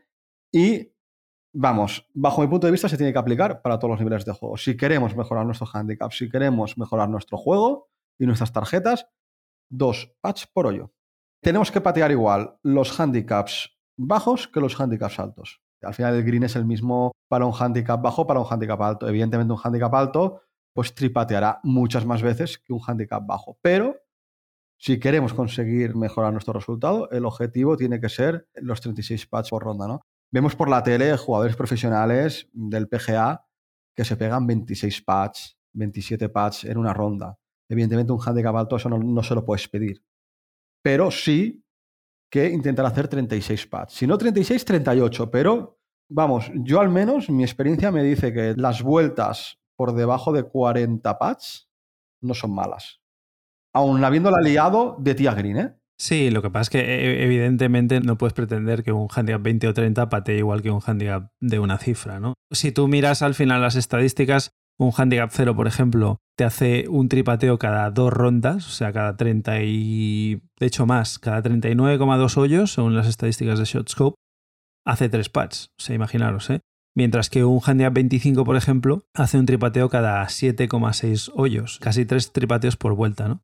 y, 0.49 0.93
vamos, 1.53 2.07
bajo 2.13 2.41
mi 2.41 2.47
punto 2.47 2.67
de 2.67 2.71
vista 2.71 2.87
se 2.87 2.95
tiene 2.95 3.11
que 3.11 3.19
aplicar 3.19 3.61
para 3.61 3.79
todos 3.79 3.91
los 3.91 3.99
niveles 3.99 4.23
de 4.23 4.31
juego. 4.31 4.55
Si 4.55 4.77
queremos 4.77 5.13
mejorar 5.13 5.45
nuestro 5.45 5.67
handicap, 5.73 6.13
si 6.13 6.29
queremos 6.29 6.77
mejorar 6.77 7.09
nuestro 7.09 7.37
juego 7.37 7.89
y 8.17 8.25
nuestras 8.25 8.53
tarjetas, 8.53 9.09
dos 9.69 10.15
patch 10.21 10.45
por 10.53 10.67
hoyo. 10.67 10.93
Tenemos 11.43 11.69
que 11.69 11.81
patear 11.81 12.11
igual 12.11 12.57
los 12.63 12.97
handicaps 12.97 13.77
bajos 13.97 14.47
que 14.47 14.61
los 14.61 14.79
handicaps 14.79 15.19
altos. 15.19 15.61
Al 15.81 15.93
final 15.93 16.15
el 16.15 16.23
green 16.23 16.43
es 16.43 16.55
el 16.55 16.65
mismo 16.65 17.11
para 17.29 17.45
un 17.45 17.53
handicap 17.57 18.01
bajo, 18.01 18.27
para 18.27 18.39
un 18.39 18.47
handicap 18.49 18.81
alto. 18.81 19.07
Evidentemente 19.07 19.53
un 19.53 19.59
handicap 19.61 19.93
alto 19.93 20.41
pues 20.73 20.95
tripateará 20.95 21.59
muchas 21.63 22.05
más 22.05 22.21
veces 22.21 22.57
que 22.57 22.73
un 22.73 22.79
handicap 22.85 23.25
bajo. 23.25 23.57
Pero 23.61 23.95
si 24.77 24.99
queremos 24.99 25.33
conseguir 25.33 25.95
mejorar 25.95 26.31
nuestro 26.31 26.53
resultado, 26.53 27.09
el 27.11 27.25
objetivo 27.25 27.77
tiene 27.77 27.99
que 27.99 28.09
ser 28.09 28.47
los 28.55 28.81
36 28.81 29.27
pads 29.27 29.49
por 29.49 29.63
ronda, 29.63 29.87
¿no? 29.87 30.01
Vemos 30.31 30.55
por 30.55 30.69
la 30.69 30.81
tele 30.81 31.15
jugadores 31.17 31.55
profesionales 31.55 32.49
del 32.53 32.87
PGA 32.87 33.45
que 33.95 34.05
se 34.05 34.15
pegan 34.15 34.47
26 34.47 35.01
pads, 35.01 35.57
27 35.73 36.29
pads 36.29 36.63
en 36.63 36.77
una 36.77 36.93
ronda. 36.93 37.37
Evidentemente 37.69 38.13
un 38.13 38.19
handicap 38.25 38.55
alto 38.55 38.77
eso 38.77 38.89
no, 38.89 39.23
se 39.23 39.35
lo 39.35 39.45
puedes 39.45 39.67
pedir. 39.67 40.03
Pero 40.81 41.11
sí 41.11 41.63
que 42.31 42.49
intentar 42.49 42.85
hacer 42.85 43.07
36 43.07 43.67
pads. 43.67 43.93
Si 43.93 44.07
no 44.07 44.17
36, 44.17 44.65
38. 44.65 45.29
Pero 45.29 45.79
vamos, 46.09 46.51
yo 46.55 46.79
al 46.79 46.89
menos 46.89 47.29
mi 47.29 47.43
experiencia 47.43 47.91
me 47.91 48.03
dice 48.03 48.33
que 48.33 48.55
las 48.57 48.81
vueltas 48.81 49.59
por 49.75 49.93
debajo 49.93 50.33
de 50.33 50.43
40 50.43 51.19
pads 51.19 51.69
no 52.21 52.33
son 52.33 52.55
malas 52.55 53.01
aún 53.73 54.03
habiéndola 54.03 54.41
liado 54.41 54.95
de 54.99 55.15
tía 55.15 55.33
Green, 55.33 55.57
¿eh? 55.57 55.75
Sí, 55.97 56.31
lo 56.31 56.41
que 56.41 56.49
pasa 56.49 56.61
es 56.63 56.69
que 56.71 56.79
e, 56.79 57.23
evidentemente 57.23 57.99
no 57.99 58.17
puedes 58.17 58.33
pretender 58.33 58.83
que 58.83 58.91
un 58.91 59.07
handicap 59.13 59.41
20 59.41 59.67
o 59.67 59.73
30 59.73 60.09
patee 60.09 60.39
igual 60.39 60.61
que 60.61 60.71
un 60.71 60.81
handicap 60.85 61.31
de 61.39 61.59
una 61.59 61.77
cifra, 61.77 62.19
¿no? 62.19 62.33
Si 62.49 62.71
tú 62.71 62.87
miras 62.87 63.21
al 63.21 63.35
final 63.35 63.61
las 63.61 63.75
estadísticas, 63.75 64.51
un 64.79 64.91
handicap 64.95 65.29
0, 65.31 65.55
por 65.55 65.67
ejemplo, 65.67 66.17
hace 66.43 66.87
un 66.87 67.09
tripateo 67.09 67.59
cada 67.59 67.89
dos 67.91 68.11
rondas, 68.11 68.67
o 68.67 68.71
sea, 68.71 68.91
cada 68.91 69.17
30 69.17 69.63
y... 69.63 70.41
de 70.59 70.65
hecho 70.65 70.85
más, 70.85 71.19
cada 71.19 71.41
39,2 71.41 72.37
hoyos, 72.37 72.73
según 72.73 72.95
las 72.95 73.07
estadísticas 73.07 73.59
de 73.59 73.65
ShotScope, 73.65 74.15
hace 74.85 75.09
tres 75.09 75.29
pads, 75.29 75.71
o 75.79 75.83
sea, 75.83 75.95
imaginaros, 75.95 76.49
¿eh? 76.49 76.61
Mientras 76.95 77.29
que 77.29 77.45
un 77.45 77.61
handicap 77.61 77.93
25, 77.93 78.43
por 78.43 78.57
ejemplo, 78.57 79.05
hace 79.13 79.37
un 79.37 79.45
tripateo 79.45 79.89
cada 79.89 80.23
7,6 80.25 81.31
hoyos, 81.35 81.79
casi 81.79 82.05
tres 82.05 82.33
tripateos 82.33 82.75
por 82.75 82.95
vuelta, 82.95 83.29
¿no? 83.29 83.43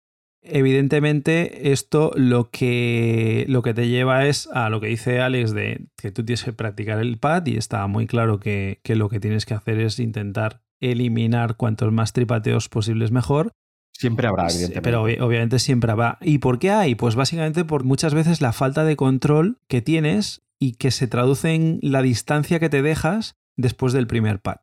Evidentemente, 0.49 1.71
esto 1.71 2.11
lo 2.15 2.49
que, 2.49 3.45
lo 3.49 3.61
que 3.61 3.73
te 3.73 3.89
lleva 3.89 4.27
es 4.27 4.47
a 4.53 4.69
lo 4.69 4.79
que 4.79 4.87
dice 4.87 5.19
Alex 5.19 5.51
de 5.53 5.87
que 5.97 6.11
tú 6.11 6.23
tienes 6.23 6.43
que 6.43 6.53
practicar 6.53 6.99
el 6.99 7.17
pad 7.17 7.45
y 7.47 7.57
está 7.57 7.85
muy 7.87 8.07
claro 8.07 8.39
que, 8.39 8.79
lo 8.87 9.09
que 9.09 9.19
tienes 9.19 9.45
que 9.45 9.55
hacer 9.55 9.79
es 9.79 9.99
intentar 9.99 10.61
eliminar 10.81 11.55
cuantos 11.55 11.91
más 11.91 12.13
tripateos 12.13 12.69
posibles 12.69 13.11
mejor. 13.11 13.53
Siempre 13.93 14.27
habrá, 14.27 14.47
evidentemente. 14.47 14.81
Pero 14.81 15.01
obviamente 15.01 15.59
siempre 15.59 15.91
habrá. 15.91 16.17
¿Y 16.21 16.37
por 16.37 16.59
qué 16.59 16.71
hay? 16.71 16.95
Pues 16.95 17.15
básicamente 17.15 17.65
por 17.65 17.83
muchas 17.83 18.13
veces 18.13 18.41
la 18.41 18.53
falta 18.53 18.83
de 18.83 18.95
control 18.95 19.57
que 19.67 19.81
tienes 19.81 20.43
y 20.59 20.73
que 20.73 20.91
se 20.91 21.07
traduce 21.07 21.53
en 21.53 21.79
la 21.81 22.01
distancia 22.01 22.59
que 22.59 22.69
te 22.69 22.81
dejas 22.81 23.35
después 23.57 23.93
del 23.93 24.07
primer 24.07 24.39
pad. 24.39 24.57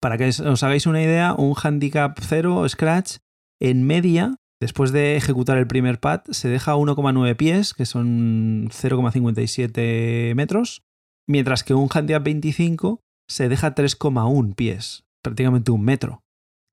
Para 0.00 0.18
que 0.18 0.28
os 0.28 0.62
hagáis 0.62 0.86
una 0.86 1.02
idea, 1.02 1.34
un 1.34 1.54
handicap 1.62 2.18
0 2.20 2.68
scratch 2.68 3.18
en 3.60 3.86
media 3.86 4.40
Después 4.60 4.92
de 4.92 5.16
ejecutar 5.16 5.56
el 5.56 5.66
primer 5.66 6.00
pad, 6.00 6.20
se 6.30 6.48
deja 6.48 6.76
1,9 6.76 7.36
pies, 7.36 7.72
que 7.72 7.86
son 7.86 8.68
0,57 8.68 10.34
metros, 10.34 10.82
mientras 11.26 11.64
que 11.64 11.72
un 11.72 11.88
handicap 11.92 12.22
25 12.22 13.00
se 13.26 13.48
deja 13.48 13.74
3,1 13.74 14.54
pies, 14.54 15.04
prácticamente 15.22 15.70
un 15.70 15.82
metro. 15.82 16.22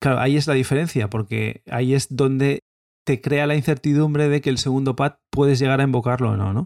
Claro, 0.01 0.19
ahí 0.19 0.37
es 0.37 0.47
la 0.47 0.53
diferencia, 0.53 1.09
porque 1.09 1.61
ahí 1.69 1.93
es 1.93 2.15
donde 2.15 2.59
te 3.05 3.21
crea 3.21 3.47
la 3.47 3.55
incertidumbre 3.55 4.29
de 4.29 4.41
que 4.41 4.49
el 4.49 4.57
segundo 4.57 4.95
pad 4.95 5.15
puedes 5.31 5.59
llegar 5.59 5.79
a 5.79 5.83
invocarlo 5.83 6.31
o 6.31 6.37
no, 6.37 6.53
¿no? 6.53 6.65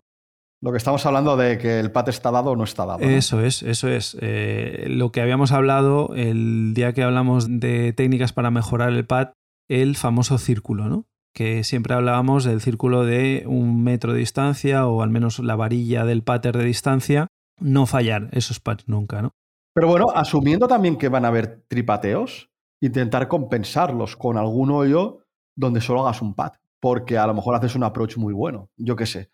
Lo 0.63 0.71
que 0.71 0.77
estamos 0.77 1.05
hablando 1.05 1.37
de 1.37 1.57
que 1.57 1.79
el 1.79 1.91
pad 1.91 2.09
está 2.09 2.29
dado 2.29 2.51
o 2.51 2.55
no 2.55 2.65
está 2.65 2.85
dado. 2.85 2.99
Eso 2.99 3.41
es, 3.41 3.63
eso 3.63 3.87
es. 3.87 4.15
Eh, 4.21 4.85
lo 4.89 5.11
que 5.11 5.21
habíamos 5.21 5.51
hablado 5.51 6.13
el 6.15 6.73
día 6.75 6.93
que 6.93 7.01
hablamos 7.01 7.59
de 7.59 7.93
técnicas 7.93 8.31
para 8.31 8.51
mejorar 8.51 8.89
el 8.89 9.05
pad, 9.05 9.29
el 9.69 9.95
famoso 9.95 10.37
círculo, 10.37 10.87
¿no? 10.87 11.05
que 11.33 11.63
siempre 11.63 11.93
hablábamos 11.93 12.43
del 12.43 12.61
círculo 12.61 13.05
de 13.05 13.43
un 13.47 13.83
metro 13.83 14.13
de 14.13 14.19
distancia 14.19 14.87
o 14.87 15.01
al 15.01 15.09
menos 15.09 15.39
la 15.39 15.55
varilla 15.55 16.05
del 16.05 16.23
pater 16.23 16.57
de 16.57 16.65
distancia, 16.65 17.27
no 17.59 17.85
fallar 17.85 18.29
esos 18.31 18.59
pads 18.59 18.87
nunca, 18.87 19.21
¿no? 19.21 19.31
Pero 19.73 19.87
bueno, 19.87 20.05
asumiendo 20.13 20.67
también 20.67 20.97
que 20.97 21.09
van 21.09 21.25
a 21.25 21.29
haber 21.29 21.63
tripateos, 21.67 22.49
intentar 22.81 23.27
compensarlos 23.27 24.17
con 24.17 24.37
algún 24.37 24.71
hoyo 24.71 25.19
donde 25.55 25.81
solo 25.81 26.01
hagas 26.01 26.21
un 26.21 26.33
pad, 26.33 26.53
porque 26.79 27.17
a 27.17 27.27
lo 27.27 27.33
mejor 27.33 27.55
haces 27.55 27.75
un 27.75 27.83
approach 27.83 28.17
muy 28.17 28.33
bueno, 28.33 28.69
yo 28.77 28.95
qué 28.95 29.05
sé. 29.05 29.29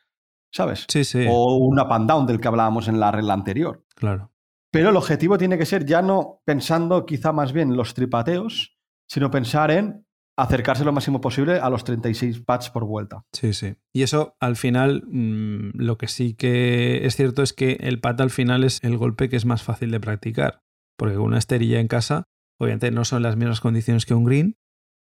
¿sabes? 0.52 0.86
Sí, 0.88 1.04
sí. 1.04 1.26
O 1.30 1.58
un 1.58 1.80
up 1.80 1.92
and 1.92 2.10
down 2.10 2.26
del 2.26 2.40
que 2.40 2.48
hablábamos 2.48 2.88
en 2.88 3.00
la 3.00 3.12
regla 3.12 3.34
anterior. 3.34 3.84
Claro. 3.96 4.32
Pero 4.72 4.90
el 4.90 4.96
objetivo 4.96 5.38
tiene 5.38 5.58
que 5.58 5.66
ser 5.66 5.86
ya 5.86 6.02
no 6.02 6.42
pensando 6.46 7.06
quizá 7.06 7.32
más 7.32 7.54
bien 7.54 7.70
en 7.70 7.78
los 7.78 7.94
tripateos, 7.94 8.78
sino 9.08 9.32
pensar 9.32 9.72
en 9.72 10.06
acercarse 10.38 10.86
lo 10.86 10.94
máximo 10.94 11.20
posible 11.20 11.60
a 11.60 11.70
los 11.70 11.84
36 11.84 12.42
pads 12.42 12.70
por 12.70 12.86
vuelta. 12.86 13.26
Sí, 13.34 13.54
sí. 13.54 13.76
Y 13.92 14.04
eso 14.04 14.36
al 14.40 14.56
final, 14.56 15.04
mmm, 15.08 15.72
lo 15.74 15.98
que 15.98 16.08
sí 16.08 16.36
que 16.36 17.06
es 17.06 17.16
cierto 17.16 17.42
es 17.42 17.54
que 17.54 17.78
el 17.82 18.00
pad 18.00 18.22
al 18.22 18.30
final 18.30 18.64
es 18.64 18.84
el 18.84 18.98
golpe 18.98 19.30
que 19.30 19.36
es 19.36 19.46
más 19.46 19.64
fácil 19.64 19.92
de 19.92 20.00
practicar. 20.00 20.62
Porque 20.98 21.16
con 21.16 21.26
una 21.26 21.40
esterilla 21.40 21.80
en 21.80 21.88
casa, 21.88 22.24
obviamente 22.60 22.92
no 22.92 23.04
son 23.04 23.24
las 23.24 23.36
mismas 23.36 23.62
condiciones 23.62 24.06
que 24.06 24.14
un 24.14 24.26
green, 24.26 24.58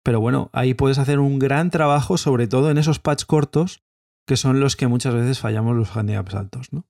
pero 0.04 0.20
bueno, 0.20 0.50
ahí 0.52 0.74
puedes 0.74 0.98
hacer 0.98 1.18
un 1.18 1.38
gran 1.38 1.70
trabajo, 1.70 2.18
sobre 2.18 2.46
todo 2.46 2.70
en 2.70 2.78
esos 2.78 2.98
pads 2.98 3.24
cortos, 3.24 3.82
que 4.26 4.36
son 4.36 4.60
los 4.60 4.76
que 4.76 4.86
muchas 4.86 5.14
veces 5.14 5.40
fallamos 5.40 5.76
los 5.76 5.96
handicaps 5.96 6.34
altos, 6.34 6.72
¿no? 6.72 6.86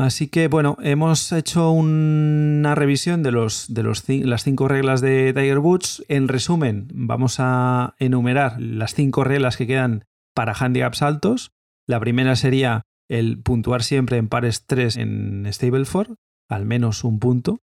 Así 0.00 0.28
que 0.28 0.48
bueno, 0.48 0.78
hemos 0.80 1.30
hecho 1.30 1.70
una 1.72 2.74
revisión 2.74 3.22
de, 3.22 3.32
los, 3.32 3.66
de 3.74 3.82
los, 3.82 4.08
las 4.08 4.44
cinco 4.44 4.66
reglas 4.66 5.02
de 5.02 5.34
Tiger 5.34 5.58
Woods. 5.58 6.02
En 6.08 6.26
resumen, 6.26 6.88
vamos 6.94 7.36
a 7.38 7.96
enumerar 7.98 8.58
las 8.58 8.94
cinco 8.94 9.24
reglas 9.24 9.58
que 9.58 9.66
quedan 9.66 10.06
para 10.34 10.54
handicaps 10.58 11.02
altos. 11.02 11.52
La 11.86 12.00
primera 12.00 12.34
sería 12.36 12.82
el 13.10 13.42
puntuar 13.42 13.82
siempre 13.82 14.16
en 14.16 14.28
pares 14.28 14.64
3 14.66 14.96
en 14.96 15.52
Stableford, 15.52 16.14
al 16.48 16.64
menos 16.64 17.04
un 17.04 17.18
punto. 17.18 17.58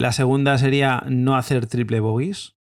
La 0.00 0.10
segunda 0.10 0.58
sería 0.58 1.04
no 1.08 1.36
hacer 1.36 1.68
triple 1.68 2.00
bogies. 2.00 2.56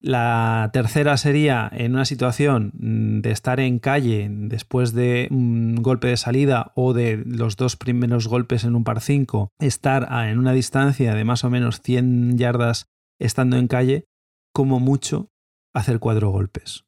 La 0.00 0.70
tercera 0.72 1.16
sería 1.16 1.70
en 1.72 1.94
una 1.94 2.04
situación 2.04 2.72
mm, 2.74 3.20
de 3.20 3.30
estar 3.30 3.60
en 3.60 3.78
calle 3.78 4.28
después 4.30 4.92
de 4.92 5.28
un 5.30 5.76
golpe 5.76 6.08
de 6.08 6.16
salida 6.16 6.72
o 6.74 6.92
de 6.92 7.22
los 7.26 7.56
dos 7.56 7.76
primeros 7.76 8.28
golpes 8.28 8.64
en 8.64 8.76
un 8.76 8.84
par 8.84 9.00
5, 9.00 9.50
estar 9.58 10.08
en 10.28 10.38
una 10.38 10.52
distancia 10.52 11.14
de 11.14 11.24
más 11.24 11.44
o 11.44 11.50
menos 11.50 11.80
100 11.80 12.36
yardas 12.36 12.88
estando 13.18 13.56
en 13.56 13.68
calle, 13.68 14.04
como 14.52 14.80
mucho 14.80 15.30
hacer 15.74 15.98
cuatro 15.98 16.30
golpes. 16.30 16.84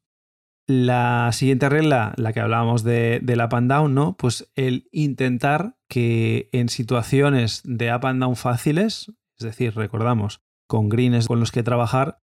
La 0.67 1.31
siguiente 1.33 1.67
regla, 1.67 2.13
la 2.17 2.31
que 2.31 2.41
hablábamos 2.41 2.83
de, 2.83 3.19
del 3.23 3.41
up 3.41 3.55
and 3.55 3.71
down, 3.71 3.95
¿no? 3.95 4.15
Pues 4.17 4.51
el 4.55 4.87
intentar 4.91 5.77
que 5.87 6.49
en 6.51 6.69
situaciones 6.69 7.61
de 7.65 7.93
up 7.93 8.05
and 8.05 8.21
down 8.21 8.35
fáciles, 8.35 9.11
es 9.39 9.45
decir, 9.45 9.75
recordamos, 9.75 10.41
con 10.67 10.87
greens 10.89 11.27
con 11.27 11.39
los 11.39 11.51
que 11.51 11.63
trabajar, 11.63 12.21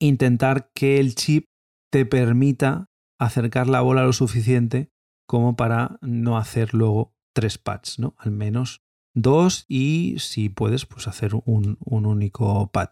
intentar 0.00 0.70
que 0.74 0.98
el 0.98 1.14
chip 1.14 1.46
te 1.92 2.04
permita 2.04 2.90
acercar 3.20 3.68
la 3.68 3.82
bola 3.82 4.04
lo 4.04 4.12
suficiente 4.12 4.90
como 5.28 5.54
para 5.54 5.98
no 6.00 6.36
hacer 6.36 6.74
luego 6.74 7.14
tres 7.32 7.58
pads, 7.58 8.00
¿no? 8.00 8.14
Al 8.18 8.32
menos 8.32 8.82
dos 9.14 9.64
y 9.68 10.16
si 10.18 10.48
puedes, 10.48 10.86
pues 10.86 11.06
hacer 11.06 11.32
un, 11.44 11.76
un 11.84 12.06
único 12.06 12.70
pad. 12.72 12.88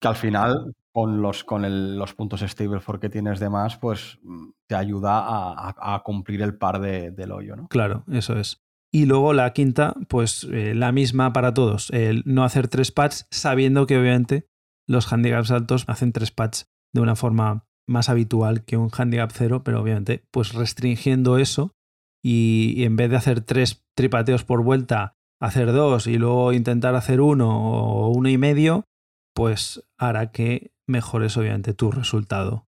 Que 0.00 0.08
al 0.08 0.16
final, 0.16 0.74
con 0.90 1.22
los, 1.22 1.44
con 1.44 1.64
el, 1.64 1.96
los 1.96 2.14
puntos 2.14 2.40
stable 2.40 2.80
for 2.80 2.98
que 2.98 3.08
tienes 3.08 3.38
de 3.38 3.50
más, 3.50 3.76
pues 3.76 4.18
te 4.66 4.74
ayuda 4.74 5.18
a, 5.18 5.70
a, 5.70 5.94
a 5.94 6.02
cumplir 6.02 6.42
el 6.42 6.56
par 6.56 6.80
de, 6.80 7.12
del 7.12 7.30
hoyo, 7.30 7.54
¿no? 7.54 7.68
Claro, 7.68 8.04
eso 8.10 8.36
es. 8.36 8.62
Y 8.90 9.06
luego 9.06 9.32
la 9.32 9.52
quinta, 9.52 9.94
pues 10.08 10.44
eh, 10.52 10.74
la 10.74 10.92
misma 10.92 11.32
para 11.32 11.54
todos, 11.54 11.90
el 11.90 12.22
no 12.26 12.44
hacer 12.44 12.68
tres 12.68 12.92
pads, 12.92 13.26
sabiendo 13.30 13.86
que 13.86 13.98
obviamente 13.98 14.48
los 14.88 15.12
handicaps 15.12 15.50
altos 15.50 15.84
hacen 15.86 16.12
tres 16.12 16.30
pads 16.30 16.70
de 16.92 17.00
una 17.00 17.16
forma 17.16 17.66
más 17.88 18.08
habitual 18.08 18.64
que 18.64 18.76
un 18.76 18.90
handicap 18.96 19.30
cero, 19.32 19.62
pero 19.64 19.80
obviamente 19.80 20.24
pues 20.30 20.52
restringiendo 20.52 21.38
eso 21.38 21.74
y, 22.22 22.74
y, 22.76 22.84
en 22.84 22.96
vez 22.96 23.10
de 23.10 23.16
hacer 23.16 23.40
tres 23.40 23.84
tripateos 23.96 24.44
por 24.44 24.62
vuelta, 24.62 25.16
hacer 25.40 25.72
dos 25.72 26.06
y 26.06 26.18
luego 26.18 26.52
intentar 26.52 26.94
hacer 26.94 27.20
uno 27.20 27.72
o 27.72 28.08
uno 28.10 28.28
y 28.28 28.38
medio, 28.38 28.84
pues 29.34 29.82
hará 29.98 30.30
que 30.30 30.72
mejores 30.86 31.36
obviamente 31.36 31.74
tu 31.74 31.90
resultado. 31.90 32.68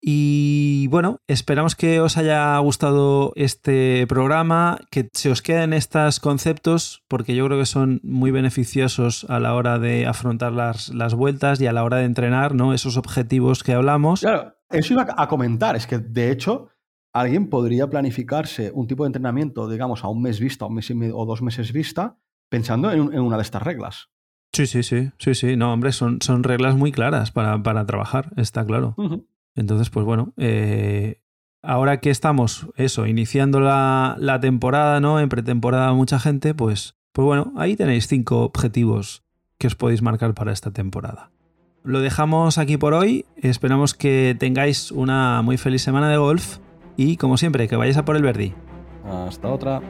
Y 0.00 0.86
bueno, 0.88 1.18
esperamos 1.26 1.74
que 1.74 2.00
os 2.00 2.16
haya 2.16 2.56
gustado 2.58 3.32
este 3.34 4.06
programa, 4.06 4.78
que 4.90 5.08
se 5.12 5.30
os 5.30 5.42
queden 5.42 5.72
estos 5.72 6.20
conceptos, 6.20 7.02
porque 7.08 7.34
yo 7.34 7.44
creo 7.46 7.58
que 7.58 7.66
son 7.66 8.00
muy 8.04 8.30
beneficiosos 8.30 9.26
a 9.28 9.40
la 9.40 9.54
hora 9.54 9.78
de 9.78 10.06
afrontar 10.06 10.52
las, 10.52 10.90
las 10.90 11.14
vueltas 11.14 11.60
y 11.60 11.66
a 11.66 11.72
la 11.72 11.82
hora 11.82 11.96
de 11.98 12.04
entrenar, 12.04 12.54
¿no? 12.54 12.74
Esos 12.74 12.96
objetivos 12.96 13.64
que 13.64 13.72
hablamos. 13.72 14.20
Claro, 14.20 14.54
eso 14.70 14.94
iba 14.94 15.06
a 15.16 15.28
comentar, 15.28 15.74
es 15.74 15.86
que 15.86 15.98
de 15.98 16.30
hecho 16.30 16.68
alguien 17.12 17.48
podría 17.48 17.88
planificarse 17.88 18.70
un 18.72 18.86
tipo 18.86 19.02
de 19.02 19.08
entrenamiento, 19.08 19.68
digamos, 19.68 20.04
a 20.04 20.08
un 20.08 20.22
mes 20.22 20.38
vista, 20.38 20.66
un 20.66 20.74
mes 20.74 20.90
y 20.90 20.94
medio, 20.94 21.16
o 21.16 21.26
dos 21.26 21.42
meses 21.42 21.72
vista, 21.72 22.18
pensando 22.48 22.92
en, 22.92 23.12
en, 23.12 23.20
una 23.20 23.36
de 23.36 23.42
estas 23.42 23.62
reglas. 23.62 24.10
Sí, 24.52 24.66
sí, 24.66 24.82
sí, 24.82 25.10
sí, 25.18 25.34
sí. 25.34 25.56
No, 25.56 25.72
hombre, 25.72 25.92
son, 25.92 26.22
son 26.22 26.44
reglas 26.44 26.76
muy 26.76 26.92
claras 26.92 27.32
para, 27.32 27.62
para 27.62 27.84
trabajar, 27.84 28.30
está 28.36 28.64
claro. 28.64 28.94
Uh 28.96 29.04
-huh. 29.04 29.26
Entonces, 29.58 29.90
pues 29.90 30.06
bueno, 30.06 30.32
eh, 30.36 31.20
ahora 31.62 31.98
que 31.98 32.10
estamos, 32.10 32.68
eso, 32.76 33.08
iniciando 33.08 33.58
la, 33.58 34.38
temporada, 34.40 35.00
¿no? 35.00 35.18
En 35.18 35.28
pretemporada 35.28 35.92
mucha 35.94 36.20
gente, 36.20 36.54
pues, 36.54 36.94
pues 37.12 37.26
bueno, 37.26 37.52
ahí 37.56 37.74
tenéis 37.74 38.06
cinco 38.06 38.44
objetivos 38.44 39.24
que 39.58 39.66
os 39.66 39.74
podéis 39.74 40.00
marcar 40.00 40.32
para 40.34 40.52
esta 40.52 40.70
temporada. 40.70 41.32
Lo 41.82 42.00
dejamos 42.00 42.56
aquí 42.56 42.76
por 42.76 42.94
hoy, 42.94 43.26
esperamos 43.34 43.94
que 43.94 44.36
tengáis 44.38 44.92
una 44.92 45.42
muy 45.42 45.56
feliz 45.56 45.82
semana 45.82 46.08
de 46.08 46.18
golf 46.18 46.58
y 46.96 47.16
como 47.16 47.36
siempre, 47.36 47.66
que 47.66 47.74
vayáis 47.74 47.96
a 47.96 48.04
por 48.04 48.14
el 48.14 48.22
Verdi. 48.22 48.54
Hasta 49.04 49.48
otra. 49.48 49.82